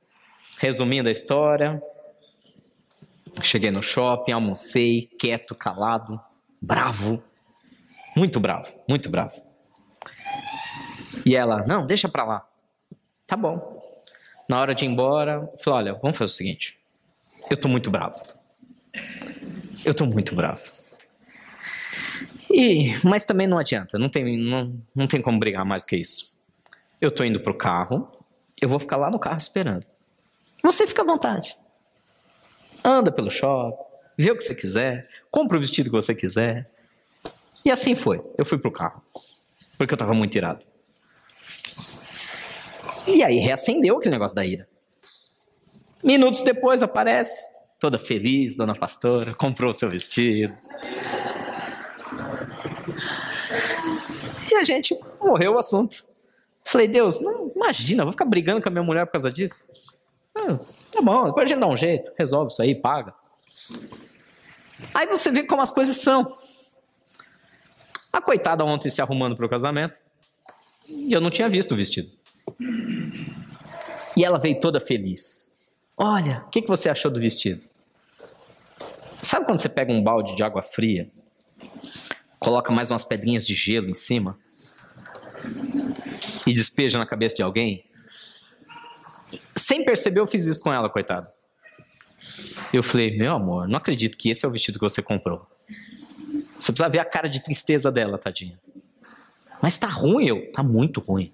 [0.57, 1.79] Resumindo a história,
[3.41, 6.19] cheguei no shopping, almocei, quieto, calado,
[6.61, 7.23] bravo,
[8.15, 9.33] muito bravo, muito bravo.
[11.25, 12.45] E ela, não, deixa pra lá.
[13.25, 13.77] Tá bom.
[14.49, 16.79] Na hora de ir embora, eu falei, olha, vamos fazer o seguinte.
[17.49, 18.21] Eu tô muito bravo.
[19.83, 20.63] Eu tô muito bravo.
[22.49, 25.97] E, mas também não adianta, não tem, não, não tem como brigar mais do que
[25.97, 26.41] isso.
[26.99, 28.09] Eu tô indo pro carro,
[28.61, 29.85] eu vou ficar lá no carro esperando.
[30.63, 31.55] Você fica à vontade.
[32.89, 33.75] Anda pelo shopping,
[34.17, 36.65] vê o que você quiser, compra o vestido que você quiser.
[37.65, 38.23] E assim foi.
[38.37, 39.03] Eu fui pro carro.
[39.77, 40.63] Porque eu tava muito irado.
[43.05, 44.65] E aí reacendeu aquele negócio da ira.
[46.01, 47.43] Minutos depois aparece,
[47.77, 50.55] toda feliz, dona pastora, comprou o seu vestido.
[54.49, 56.05] E a gente morreu o assunto.
[56.63, 59.65] Falei, Deus, não imagina, vou ficar brigando com a minha mulher por causa disso.
[60.37, 60.59] Ah,
[60.91, 63.13] tá bom, depois a gente dá um jeito, resolve isso aí, paga.
[64.93, 66.37] Aí você vê como as coisas são.
[68.11, 69.99] A coitada ontem se arrumando para o casamento.
[70.87, 72.09] E eu não tinha visto o vestido.
[74.15, 75.57] E ela veio toda feliz.
[75.95, 77.61] Olha, o que, que você achou do vestido?
[79.21, 81.09] Sabe quando você pega um balde de água fria,
[82.39, 84.37] coloca mais umas pedrinhas de gelo em cima
[86.45, 87.86] e despeja na cabeça de alguém?
[89.55, 91.31] Sem perceber, eu fiz isso com ela, coitada.
[92.73, 95.47] Eu falei, meu amor, não acredito que esse é o vestido que você comprou.
[96.59, 98.57] Você precisa ver a cara de tristeza dela, tadinha.
[99.61, 100.51] Mas tá ruim, eu.
[100.51, 101.31] Tá muito ruim.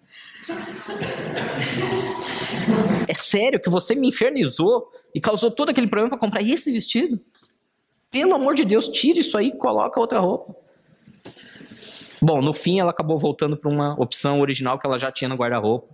[3.08, 7.20] É sério que você me infernizou e causou todo aquele problema para comprar esse vestido?
[8.10, 10.56] Pelo amor de Deus, tira isso aí e coloca outra roupa.
[12.22, 15.36] Bom, no fim ela acabou voltando para uma opção original que ela já tinha no
[15.36, 15.92] guarda-roupa.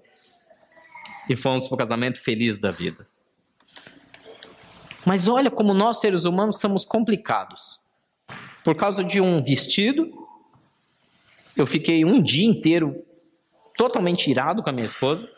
[1.29, 3.07] E fomos para o casamento feliz da vida.
[5.05, 7.79] Mas olha como nós seres humanos somos complicados.
[8.63, 10.11] Por causa de um vestido,
[11.55, 13.05] eu fiquei um dia inteiro
[13.77, 15.31] totalmente irado com a minha esposa.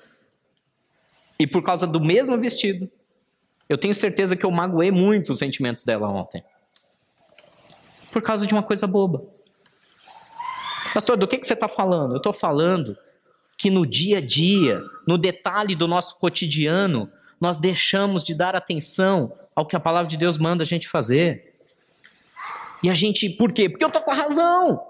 [1.37, 2.89] E por causa do mesmo vestido,
[3.67, 6.43] eu tenho certeza que eu magoei muito os sentimentos dela ontem.
[8.11, 9.23] Por causa de uma coisa boba.
[10.93, 12.13] Pastor, do que, que você está falando?
[12.13, 12.97] Eu estou falando
[13.61, 17.07] que no dia a dia, no detalhe do nosso cotidiano,
[17.39, 21.61] nós deixamos de dar atenção ao que a palavra de Deus manda a gente fazer.
[22.81, 23.69] E a gente, por quê?
[23.69, 24.83] Porque eu estou com a razão.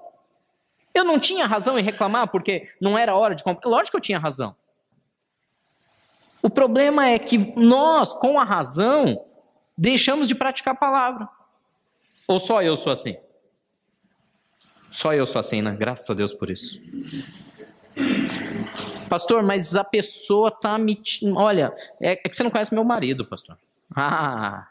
[0.94, 3.70] Eu não tinha razão em reclamar porque não era hora de comprar.
[3.70, 4.56] Lógico que eu tinha razão.
[6.42, 9.26] O problema é que nós, com a razão,
[9.78, 11.28] deixamos de praticar a palavra.
[12.26, 13.18] Ou só eu sou assim?
[14.94, 15.76] Só eu sou assim, né?
[15.78, 16.82] Graças a Deus por isso.
[19.12, 20.98] Pastor, mas a pessoa tá me.
[21.36, 23.58] Olha, é, é que você não conhece meu marido, pastor.
[23.94, 24.70] Ah,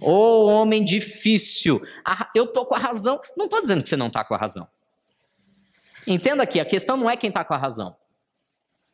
[0.00, 1.82] ô homem difícil.
[2.32, 3.20] Eu tô com a razão.
[3.36, 4.68] Não tô dizendo que você não tá com a razão.
[6.06, 7.96] Entenda aqui, a questão não é quem tá com a razão.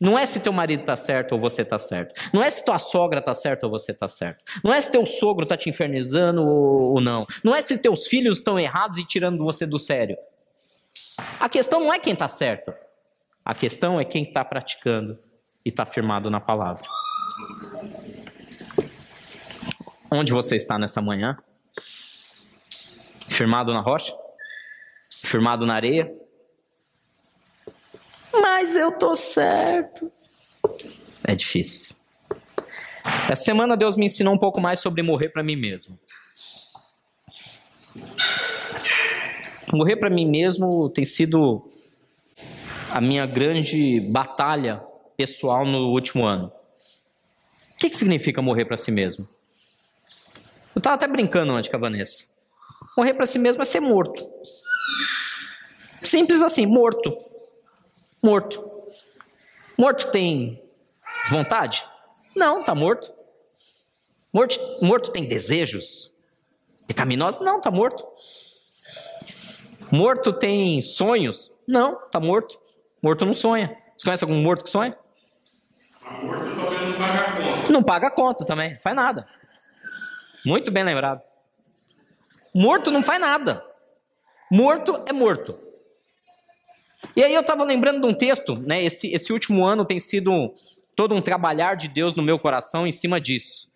[0.00, 2.30] Não é se teu marido está certo ou você está certo.
[2.32, 4.42] Não é se tua sogra está certa ou você está certo.
[4.64, 7.26] Não é se teu sogro está te infernizando ou, ou não.
[7.44, 10.16] Não é se teus filhos estão errados e tirando você do sério.
[11.38, 12.72] A questão não é quem está certo.
[13.44, 15.12] A questão é quem está praticando
[15.64, 16.84] e está firmado na palavra.
[20.10, 21.36] Onde você está nessa manhã?
[23.28, 24.14] Firmado na rocha?
[25.10, 26.12] Firmado na areia?
[28.32, 30.12] Mas eu tô certo.
[31.26, 31.96] É difícil.
[33.28, 35.98] Essa semana Deus me ensinou um pouco mais sobre morrer para mim mesmo.
[39.72, 41.71] Morrer para mim mesmo tem sido
[42.92, 44.82] a minha grande batalha
[45.16, 46.52] pessoal no último ano.
[47.74, 49.26] O que, que significa morrer para si mesmo?
[50.74, 52.24] Eu estava até brincando antes com a Vanessa.
[52.96, 54.24] Morrer para si mesmo é ser morto.
[55.90, 57.16] Simples assim, morto
[58.22, 58.62] morto.
[59.76, 60.62] Morto tem
[61.28, 61.84] vontade?
[62.36, 63.12] Não, está morto.
[64.32, 64.58] morto.
[64.80, 66.12] Morto tem desejos
[66.86, 67.44] pecaminosos?
[67.44, 68.06] Não, está morto.
[69.90, 71.52] Morto tem sonhos?
[71.66, 72.60] Não, está morto.
[73.02, 73.76] Morto não sonha.
[73.96, 74.96] Você conhece algum morto que sonha?
[76.22, 77.72] Morto não paga conta.
[77.72, 79.26] Não paga conta também, faz nada.
[80.44, 81.20] Muito bem lembrado.
[82.54, 83.64] Morto não faz nada.
[84.50, 85.58] Morto é morto.
[87.16, 88.82] E aí eu estava lembrando de um texto, né?
[88.82, 90.54] Esse, esse último ano tem sido
[90.94, 93.70] todo um trabalhar de Deus no meu coração em cima disso.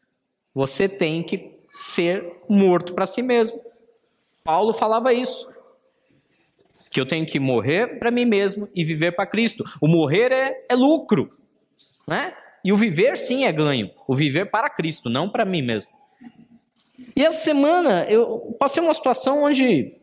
[0.54, 3.60] Você tem que ser morto para si mesmo.
[4.44, 5.46] Paulo falava isso.
[6.96, 9.62] Que eu tenho que morrer para mim mesmo e viver para Cristo.
[9.82, 11.30] O morrer é, é lucro,
[12.08, 12.32] né?
[12.64, 13.90] E o viver sim é ganho.
[14.08, 15.90] O viver para Cristo, não para mim mesmo.
[17.14, 19.94] E essa semana eu passei uma situação onde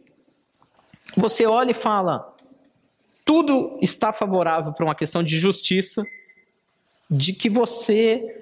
[1.17, 2.31] você olha e fala:
[3.25, 6.03] tudo está favorável para uma questão de justiça,
[7.09, 8.39] de que você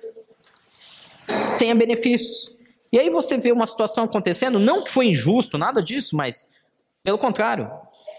[1.57, 2.53] tenha benefícios.
[2.91, 6.51] E aí você vê uma situação acontecendo, não que foi injusto, nada disso, mas
[7.01, 7.71] pelo contrário.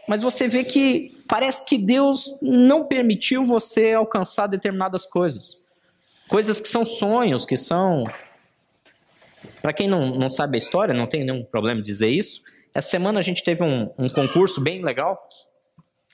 [0.09, 5.57] Mas você vê que parece que Deus não permitiu você alcançar determinadas coisas.
[6.29, 8.05] Coisas que são sonhos, que são.
[9.61, 12.43] Para quem não, não sabe a história, não tem nenhum problema dizer isso.
[12.75, 15.29] Essa semana a gente teve um, um concurso bem legal,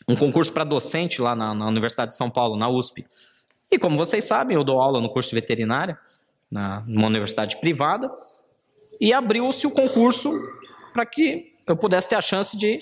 [0.09, 3.07] um concurso para docente lá na, na Universidade de São Paulo, na USP.
[3.71, 5.99] E como vocês sabem, eu dou aula no curso de veterinária,
[6.51, 8.11] na, numa universidade privada,
[9.01, 10.31] e abriu-se o concurso
[10.93, 12.79] para que eu pudesse ter a chance de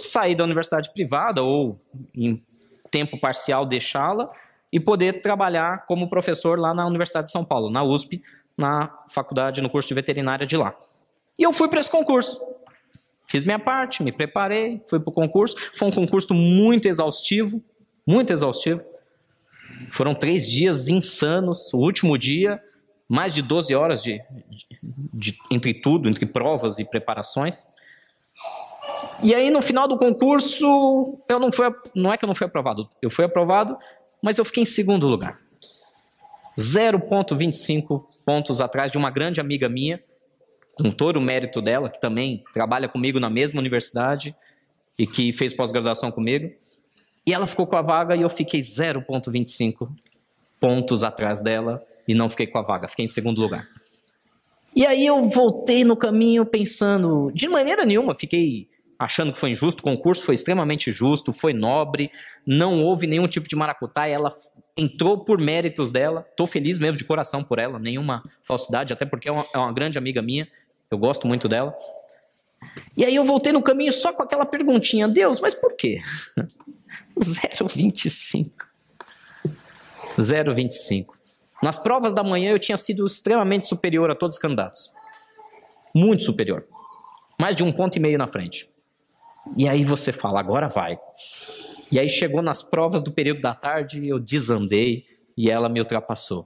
[0.00, 1.80] sair da universidade privada ou
[2.14, 2.42] em
[2.90, 4.30] tempo parcial deixá-la
[4.72, 8.22] e poder trabalhar como professor lá na Universidade de São Paulo, na USP,
[8.56, 10.74] na faculdade, no curso de veterinária de lá.
[11.38, 12.40] E eu fui para esse concurso.
[13.26, 15.56] Fiz minha parte, me preparei, fui para o concurso.
[15.74, 17.62] Foi um concurso muito exaustivo,
[18.06, 18.82] muito exaustivo.
[19.92, 21.72] Foram três dias insanos.
[21.72, 22.62] O último dia,
[23.08, 24.66] mais de 12 horas de, de,
[25.14, 27.66] de, entre tudo, entre provas e preparações.
[29.22, 32.46] E aí, no final do concurso, eu não fui, não é que eu não fui
[32.46, 33.76] aprovado, eu fui aprovado,
[34.22, 35.38] mas eu fiquei em segundo lugar.
[36.58, 40.02] 0,25 pontos atrás de uma grande amiga minha,
[40.74, 44.34] com todo o mérito dela, que também trabalha comigo na mesma universidade
[44.98, 46.50] e que fez pós-graduação comigo.
[47.26, 49.90] E ela ficou com a vaga e eu fiquei 0,25
[50.58, 53.68] pontos atrás dela e não fiquei com a vaga, fiquei em segundo lugar.
[54.74, 58.69] E aí eu voltei no caminho pensando, de maneira nenhuma, fiquei
[59.00, 62.10] achando que foi injusto, o concurso foi extremamente justo, foi nobre,
[62.46, 64.30] não houve nenhum tipo de maracutá, ela
[64.76, 69.30] entrou por méritos dela, estou feliz mesmo de coração por ela, nenhuma falsidade, até porque
[69.30, 70.46] é uma, é uma grande amiga minha,
[70.90, 71.74] eu gosto muito dela.
[72.94, 76.02] E aí eu voltei no caminho só com aquela perguntinha, Deus, mas por quê?
[77.18, 78.50] 0,25.
[80.18, 81.06] 0,25.
[81.62, 84.92] Nas provas da manhã eu tinha sido extremamente superior a todos os candidatos.
[85.94, 86.66] Muito superior.
[87.38, 88.69] Mais de um ponto e meio na frente.
[89.56, 90.98] E aí você fala, agora vai.
[91.90, 95.04] E aí chegou nas provas do período da tarde, eu desandei
[95.36, 96.44] e ela me ultrapassou.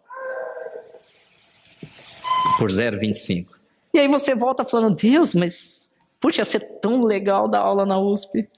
[2.58, 3.46] Por 0,25.
[3.92, 7.98] E aí você volta falando, Deus, mas puxa, ia ser tão legal dar aula na
[7.98, 8.48] USP.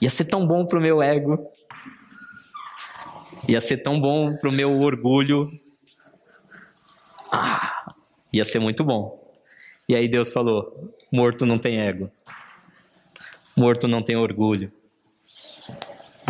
[0.00, 1.50] Ia ser tão bom pro meu ego.
[3.48, 5.50] Ia ser tão bom pro meu orgulho.
[7.32, 7.94] Ah,
[8.32, 9.30] ia ser muito bom.
[9.88, 12.10] E aí Deus falou: morto não tem ego.
[13.56, 14.70] Morto não tem orgulho.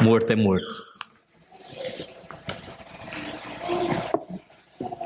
[0.01, 0.97] Morto é morto.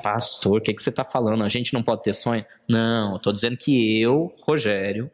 [0.02, 1.42] Pastor, o que, que você está falando?
[1.42, 2.44] A gente não pode ter sonho?
[2.68, 5.10] Não, estou dizendo que eu, Rogério,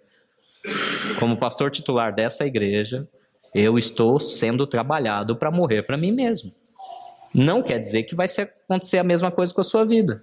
[1.21, 3.07] como pastor titular dessa igreja,
[3.55, 6.51] eu estou sendo trabalhado para morrer para mim mesmo.
[7.33, 10.21] Não quer dizer que vai acontecer a mesma coisa com a sua vida.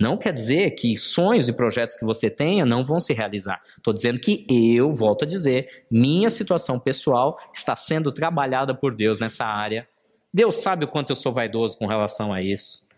[0.00, 3.60] Não quer dizer que sonhos e projetos que você tenha não vão se realizar.
[3.76, 9.20] Estou dizendo que eu, volto a dizer, minha situação pessoal está sendo trabalhada por Deus
[9.20, 9.86] nessa área.
[10.32, 12.88] Deus sabe o quanto eu sou vaidoso com relação a isso.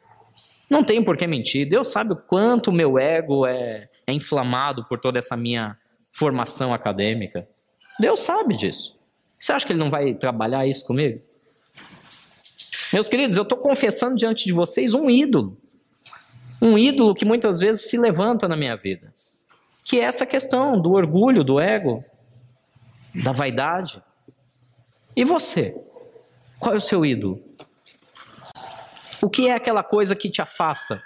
[0.70, 1.68] Não tenho por que mentir.
[1.68, 5.76] Deus sabe o quanto o meu ego é, é inflamado por toda essa minha
[6.12, 7.48] formação acadêmica.
[7.98, 8.96] Deus sabe disso.
[9.40, 11.20] Você acha que Ele não vai trabalhar isso comigo?
[12.92, 15.56] Meus queridos, eu estou confessando diante de vocês um ídolo.
[16.64, 19.12] Um ídolo que muitas vezes se levanta na minha vida.
[19.84, 22.04] Que é essa questão do orgulho, do ego,
[23.24, 24.00] da vaidade.
[25.16, 25.74] E você?
[26.60, 27.42] Qual é o seu ídolo?
[29.20, 31.02] O que é aquela coisa que te afasta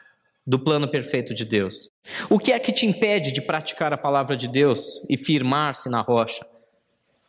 [0.47, 1.91] do plano perfeito de Deus?
[2.29, 6.03] O que é que te impede de praticar a palavra de Deus e firmar-se na
[6.03, 6.47] rocha?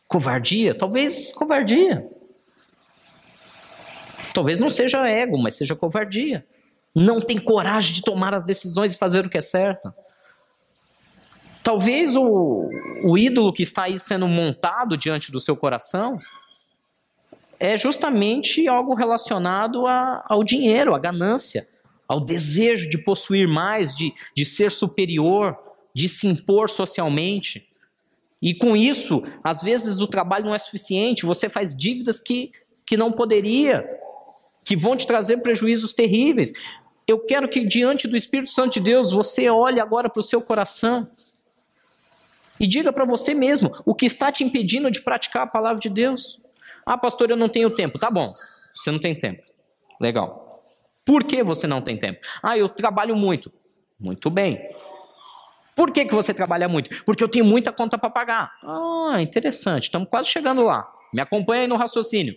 [0.06, 0.74] Covardia?
[0.74, 2.06] Talvez covardia.
[4.34, 6.44] Talvez não seja ego, mas seja covardia.
[6.98, 9.94] Não tem coragem de tomar as decisões e fazer o que é certo.
[11.62, 12.68] Talvez o,
[13.04, 16.18] o ídolo que está aí sendo montado diante do seu coração
[17.60, 21.68] é justamente algo relacionado a, ao dinheiro, à ganância,
[22.08, 25.56] ao desejo de possuir mais, de, de ser superior,
[25.94, 27.68] de se impor socialmente.
[28.42, 32.50] E com isso, às vezes o trabalho não é suficiente, você faz dívidas que,
[32.84, 33.86] que não poderia
[34.64, 36.52] que vão te trazer prejuízos terríveis.
[37.08, 40.42] Eu quero que diante do Espírito Santo de Deus você olhe agora para o seu
[40.42, 41.10] coração
[42.60, 45.88] E diga para você mesmo o que está te impedindo de praticar a palavra de
[45.88, 46.38] Deus.
[46.84, 47.98] Ah, pastor, eu não tenho tempo.
[47.98, 49.42] Tá bom, você não tem tempo.
[49.98, 50.62] Legal.
[51.06, 52.20] Por que você não tem tempo?
[52.42, 53.50] Ah, eu trabalho muito.
[53.98, 54.60] Muito bem.
[55.74, 57.04] Por que, que você trabalha muito?
[57.04, 58.52] Porque eu tenho muita conta para pagar.
[58.62, 59.84] Ah, interessante.
[59.84, 60.92] Estamos quase chegando lá.
[61.12, 62.34] Me acompanha aí no raciocínio.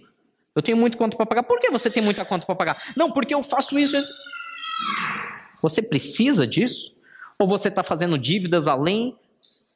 [0.55, 1.43] Eu tenho muita conta para pagar.
[1.43, 2.77] Por que você tem muita conta para pagar?
[2.95, 3.97] Não, porque eu faço isso.
[5.61, 6.95] Você precisa disso?
[7.37, 9.15] Ou você está fazendo dívidas além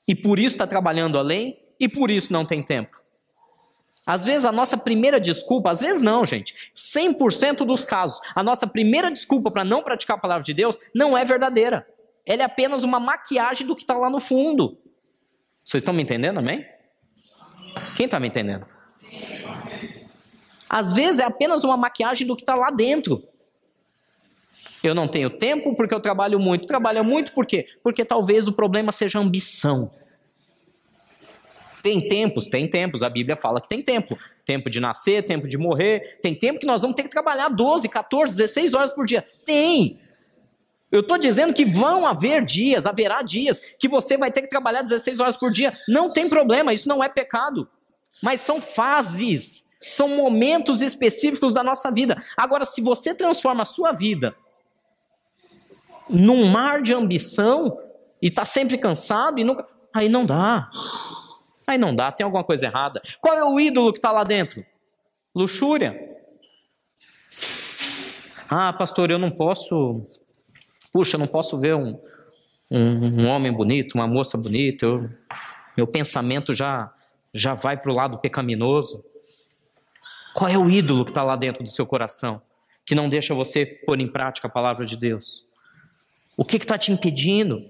[0.08, 3.02] e por isso está trabalhando além e por isso não tem tempo?
[4.06, 8.68] Às vezes a nossa primeira desculpa, às vezes não, gente, 100% dos casos, a nossa
[8.68, 11.88] primeira desculpa para não praticar a palavra de Deus não é verdadeira.
[12.26, 14.78] Ela é apenas uma maquiagem do que está lá no fundo.
[15.64, 16.66] Vocês estão me entendendo, amém?
[17.96, 18.66] Quem está me entendendo?
[20.70, 23.24] Às vezes é apenas uma maquiagem do que está lá dentro.
[24.84, 26.68] Eu não tenho tempo porque eu trabalho muito.
[26.68, 27.66] Trabalha muito por quê?
[27.82, 29.92] Porque talvez o problema seja ambição.
[31.82, 32.50] Tem tempos?
[32.50, 33.04] Tem tempos.
[33.04, 34.18] A Bíblia fala que tem tempo.
[34.44, 36.20] Tempo de nascer, tempo de morrer.
[36.22, 39.24] Tem tempo que nós vamos ter que trabalhar 12, 14, 16 horas por dia.
[39.46, 40.00] Tem.
[40.92, 44.82] Eu estou dizendo que vão haver dias, haverá dias, que você vai ter que trabalhar
[44.82, 45.74] 16 horas por dia.
[45.88, 47.68] Não tem problema, isso não é pecado.
[48.22, 52.16] Mas são fases, são momentos específicos da nossa vida.
[52.38, 54.36] Agora, se você transforma a sua vida
[56.10, 57.78] num mar de ambição
[58.22, 59.66] e está sempre cansado e nunca.
[59.94, 60.70] Aí não dá.
[61.68, 63.02] Aí não dá, tem alguma coisa errada.
[63.20, 64.64] Qual é o ídolo que está lá dentro?
[65.34, 65.98] Luxúria.
[68.50, 70.06] Ah, pastor, eu não posso.
[70.94, 72.00] Puxa, eu não posso ver um,
[72.70, 74.86] um, um homem bonito, uma moça bonita.
[74.86, 75.10] Eu,
[75.76, 76.94] meu pensamento já,
[77.34, 79.04] já vai para o lado pecaminoso.
[80.34, 82.42] Qual é o ídolo que está lá dentro do seu coração?
[82.86, 85.48] Que não deixa você pôr em prática a palavra de Deus?
[86.38, 87.64] O que está te impedindo?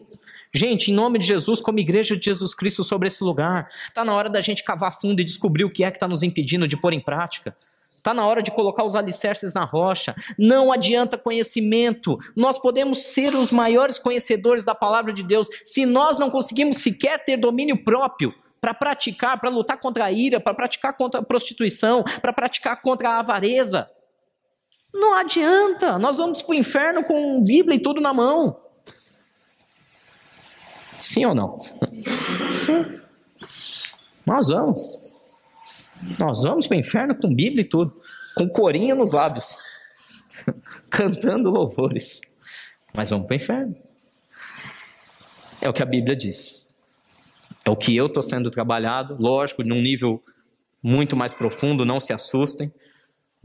[0.53, 4.13] Gente, em nome de Jesus, como igreja de Jesus Cristo sobre esse lugar, está na
[4.13, 6.77] hora da gente cavar fundo e descobrir o que é que está nos impedindo de
[6.77, 7.53] pôr em prática.
[7.97, 10.15] Está na hora de colocar os alicerces na rocha.
[10.37, 12.19] Não adianta conhecimento.
[12.35, 17.25] Nós podemos ser os maiores conhecedores da palavra de Deus se nós não conseguimos sequer
[17.25, 22.03] ter domínio próprio para praticar, para lutar contra a ira, para praticar contra a prostituição,
[22.21, 23.89] para praticar contra a avareza.
[24.95, 25.99] Não adianta.
[25.99, 28.57] Nós vamos para o inferno com Bíblia e tudo na mão.
[31.01, 31.59] Sim ou não?
[32.53, 32.99] Sim.
[34.25, 34.79] Nós vamos.
[36.19, 38.01] Nós vamos para o inferno com Bíblia e tudo,
[38.35, 39.57] com corinho nos lábios,
[40.89, 42.21] cantando louvores.
[42.93, 43.75] Mas vamos para o inferno.
[45.61, 46.73] É o que a Bíblia diz.
[47.65, 50.23] É o que eu estou sendo trabalhado, lógico, num nível
[50.81, 52.71] muito mais profundo, não se assustem.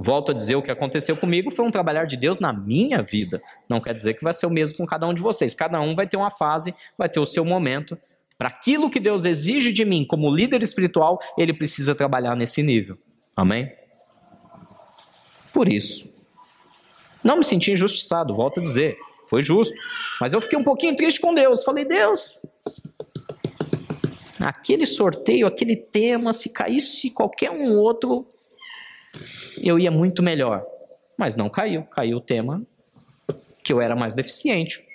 [0.02, 3.38] Volto a dizer, o que aconteceu comigo foi um trabalhar de Deus na minha vida.
[3.68, 5.52] Não quer dizer que vai ser o mesmo com cada um de vocês.
[5.52, 7.98] Cada um vai ter uma fase, vai ter o seu momento.
[8.38, 12.96] Para aquilo que Deus exige de mim como líder espiritual, ele precisa trabalhar nesse nível.
[13.36, 13.70] Amém?
[15.52, 16.08] Por isso.
[17.22, 18.96] Não me senti injustiçado, volto a dizer.
[19.28, 19.76] Foi justo.
[20.18, 21.62] Mas eu fiquei um pouquinho triste com Deus.
[21.62, 22.40] Falei, Deus,
[24.40, 28.26] aquele sorteio, aquele tema, se caísse qualquer um outro,
[29.68, 30.64] eu ia muito melhor.
[31.16, 32.62] Mas não caiu, caiu o tema
[33.62, 34.86] que eu era mais deficiente.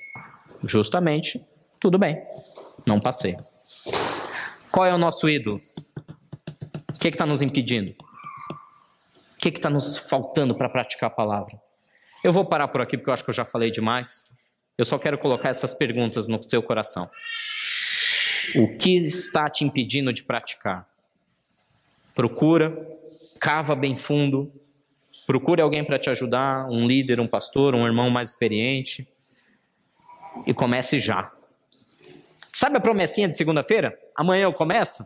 [0.64, 1.40] Justamente,
[1.80, 2.22] tudo bem,
[2.86, 3.36] não passei.
[4.72, 5.62] Qual é o nosso ídolo?
[6.90, 7.96] O que está nos impedindo?
[9.36, 11.62] O que está nos faltando para praticar a palavra?
[12.24, 14.36] Eu vou parar por aqui porque eu acho que eu já falei demais.
[14.78, 17.10] Eu só quero colocar essas perguntas no seu coração.
[18.56, 20.88] O que está te impedindo de praticar?
[22.16, 22.76] Procura
[23.40, 24.52] cava bem fundo,
[25.26, 29.08] procure alguém para te ajudar, um líder, um pastor, um irmão mais experiente,
[30.46, 31.32] e comece já.
[32.52, 33.98] Sabe a promessinha de segunda-feira?
[34.16, 35.06] Amanhã eu começo?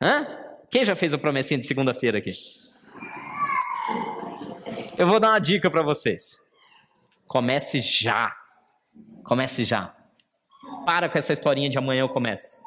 [0.00, 0.26] Hã?
[0.70, 2.32] Quem já fez a promessinha de segunda-feira aqui?
[4.96, 6.38] Eu vou dar uma dica para vocês.
[7.26, 8.34] Comece já.
[9.22, 9.94] Comece já.
[10.84, 12.62] Para com essa historinha de amanhã eu começo.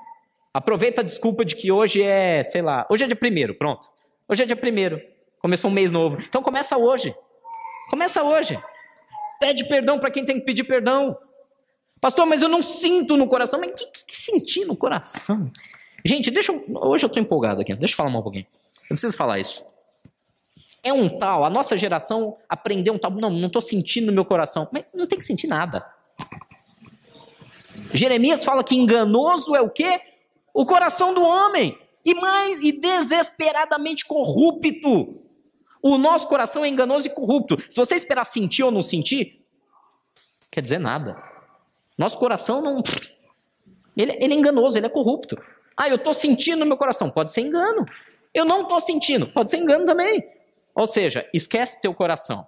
[0.54, 3.88] Aproveita a desculpa de que hoje é, sei lá, hoje é dia primeiro, pronto.
[4.28, 5.02] Hoje é dia primeiro.
[5.40, 6.18] Começou um mês novo.
[6.20, 7.16] Então começa hoje.
[7.90, 8.60] Começa hoje.
[9.40, 11.16] Pede perdão para quem tem que pedir perdão.
[12.02, 13.60] Pastor, mas eu não sinto no coração.
[13.60, 15.52] Mas o que, que, que sentir no coração?
[16.04, 17.74] Gente, deixa eu, hoje eu estou empolgado aqui.
[17.74, 18.46] Deixa eu falar um pouquinho.
[18.90, 19.64] Eu preciso falar isso.
[20.82, 23.12] É um tal, a nossa geração aprendeu um tal.
[23.12, 24.68] Não, não estou sentindo no meu coração.
[24.72, 25.86] Mas não tem que sentir nada.
[27.94, 30.02] Jeremias fala que enganoso é o quê?
[30.54, 35.22] O coração do homem e mais e desesperadamente corrupto.
[35.82, 37.60] O nosso coração é enganoso e corrupto.
[37.70, 39.44] Se você esperar sentir ou não sentir,
[40.52, 41.16] quer dizer nada.
[41.98, 42.84] Nosso coração não.
[43.98, 45.42] Ele, ele é enganoso, ele é corrupto.
[45.76, 47.10] Ah, eu estou sentindo no meu coração.
[47.10, 47.86] Pode ser engano.
[48.34, 49.28] Eu não estou sentindo.
[49.28, 50.28] Pode ser engano também.
[50.74, 52.46] Ou seja, esquece teu coração.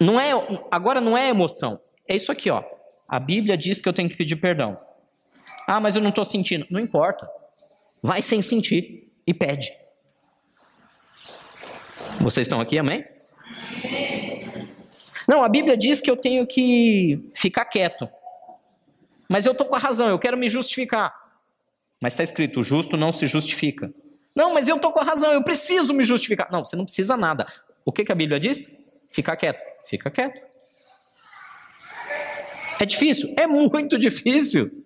[0.00, 0.32] Não é,
[0.70, 1.80] agora não é emoção.
[2.08, 2.62] É isso aqui, ó.
[3.08, 4.78] A Bíblia diz que eu tenho que pedir perdão.
[5.66, 6.66] Ah, mas eu não estou sentindo.
[6.70, 7.28] Não importa.
[8.04, 9.72] Vai sem sentir e pede.
[12.20, 13.02] Vocês estão aqui, amém?
[15.26, 18.06] Não, a Bíblia diz que eu tenho que ficar quieto.
[19.26, 21.14] Mas eu estou com a razão, eu quero me justificar.
[21.98, 23.90] Mas está escrito: o justo não se justifica.
[24.36, 26.52] Não, mas eu estou com a razão, eu preciso me justificar.
[26.52, 27.46] Não, você não precisa nada.
[27.86, 28.70] O que, que a Bíblia diz?
[29.08, 29.62] Fica quieto.
[29.88, 30.42] Fica quieto.
[32.78, 33.32] É difícil?
[33.38, 34.83] É muito difícil.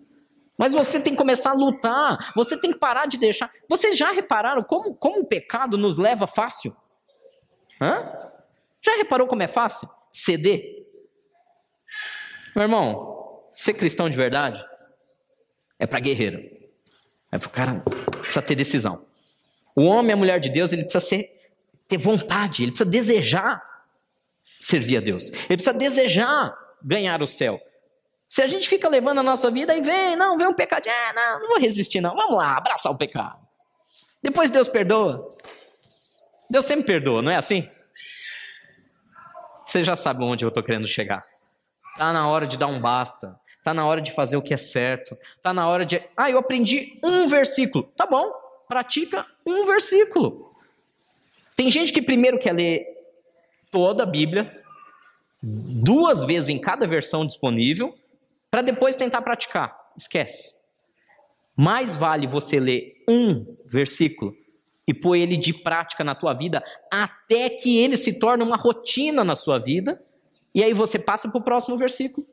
[0.58, 2.32] Mas você tem que começar a lutar.
[2.34, 3.50] Você tem que parar de deixar.
[3.68, 6.76] Vocês já repararam como, como o pecado nos leva fácil?
[7.80, 8.12] Hã?
[8.82, 9.88] Já reparou como é fácil?
[10.12, 10.84] Ceder.
[12.56, 14.62] Meu irmão, ser cristão de verdade
[15.78, 16.40] é para guerreiro.
[17.30, 17.82] É para o cara
[18.20, 19.06] precisa ter decisão.
[19.76, 21.30] O homem e a mulher de Deus, ele precisa ser,
[21.86, 23.62] ter vontade, ele precisa desejar
[24.60, 25.30] servir a Deus.
[25.30, 27.60] Ele precisa desejar ganhar o céu.
[28.28, 31.12] Se a gente fica levando a nossa vida e vem, não, vem um pecadinho, ah,
[31.14, 33.38] não, não vou resistir não, vamos lá, abraçar o pecado.
[34.22, 35.30] Depois Deus perdoa.
[36.50, 37.68] Deus sempre perdoa, não é assim?
[39.64, 41.24] Você já sabe onde eu estou querendo chegar.
[41.96, 43.38] Tá na hora de dar um basta.
[43.64, 45.16] Tá na hora de fazer o que é certo.
[45.42, 46.02] Tá na hora de.
[46.16, 47.84] Ah, eu aprendi um versículo.
[47.96, 48.32] Tá bom,
[48.66, 50.54] pratica um versículo.
[51.54, 52.86] Tem gente que primeiro quer ler
[53.70, 54.50] toda a Bíblia,
[55.42, 57.94] duas vezes em cada versão disponível,
[58.50, 59.76] para depois tentar praticar.
[59.96, 60.54] Esquece.
[61.56, 64.34] Mais vale você ler um versículo
[64.86, 69.22] e pôr ele de prática na tua vida até que ele se torne uma rotina
[69.22, 70.02] na sua vida,
[70.54, 72.26] e aí você passa para o próximo versículo.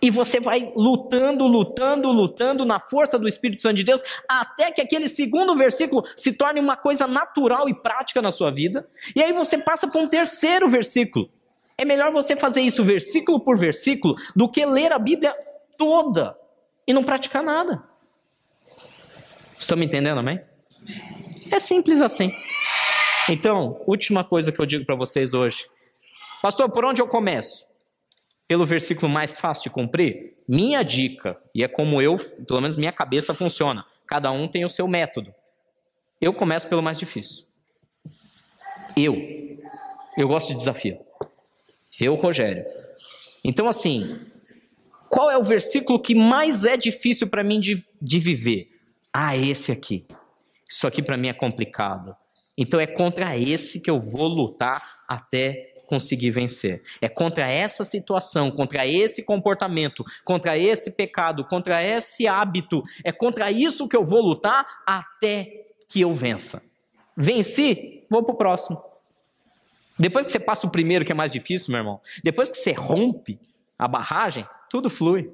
[0.00, 4.80] E você vai lutando, lutando, lutando na força do Espírito Santo de Deus, até que
[4.80, 8.86] aquele segundo versículo se torne uma coisa natural e prática na sua vida.
[9.14, 11.30] E aí você passa para um terceiro versículo.
[11.76, 15.34] É melhor você fazer isso versículo por versículo do que ler a Bíblia
[15.76, 16.36] toda
[16.86, 17.82] e não praticar nada.
[19.58, 20.40] Estão me entendendo, amém?
[21.50, 22.34] É simples assim.
[23.28, 25.66] Então, última coisa que eu digo para vocês hoje.
[26.42, 27.66] Pastor, por onde eu começo?
[28.48, 30.36] Pelo versículo mais fácil de cumprir?
[30.48, 32.16] Minha dica, e é como eu,
[32.46, 33.84] pelo menos minha cabeça funciona.
[34.06, 35.32] Cada um tem o seu método.
[36.20, 37.46] Eu começo pelo mais difícil.
[38.96, 39.16] Eu.
[40.16, 40.98] Eu gosto de desafio.
[42.02, 42.64] Eu, Rogério.
[43.44, 44.18] Então, assim,
[45.08, 48.68] qual é o versículo que mais é difícil para mim de, de viver?
[49.12, 50.06] Ah, esse aqui.
[50.68, 52.16] Isso aqui para mim é complicado.
[52.56, 56.82] Então é contra esse que eu vou lutar até conseguir vencer.
[57.00, 62.82] É contra essa situação, contra esse comportamento, contra esse pecado, contra esse hábito.
[63.04, 66.62] É contra isso que eu vou lutar até que eu vença.
[67.14, 68.91] Venci, vou para o próximo.
[70.02, 72.72] Depois que você passa o primeiro, que é mais difícil, meu irmão, depois que você
[72.72, 73.38] rompe
[73.78, 75.32] a barragem, tudo flui.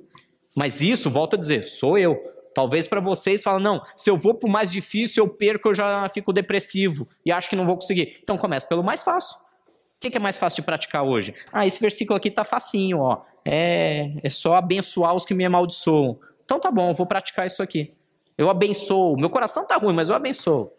[0.55, 2.15] Mas isso, volto a dizer, sou eu.
[2.55, 5.75] Talvez para vocês falem, não, se eu vou para o mais difícil, eu perco, eu
[5.75, 8.21] já fico depressivo e acho que não vou conseguir.
[8.23, 9.39] Então começa pelo mais fácil.
[9.39, 11.35] O que é mais fácil de praticar hoje?
[11.51, 13.23] Ah, esse versículo aqui tá facinho, ó.
[13.47, 16.21] É, é só abençoar os que me amaldiçoam.
[16.45, 17.91] Então tá bom, eu vou praticar isso aqui.
[18.37, 19.17] Eu abençoo.
[19.17, 20.71] Meu coração tá ruim, mas eu abençoo.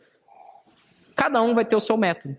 [1.15, 2.37] Cada um vai ter o seu método.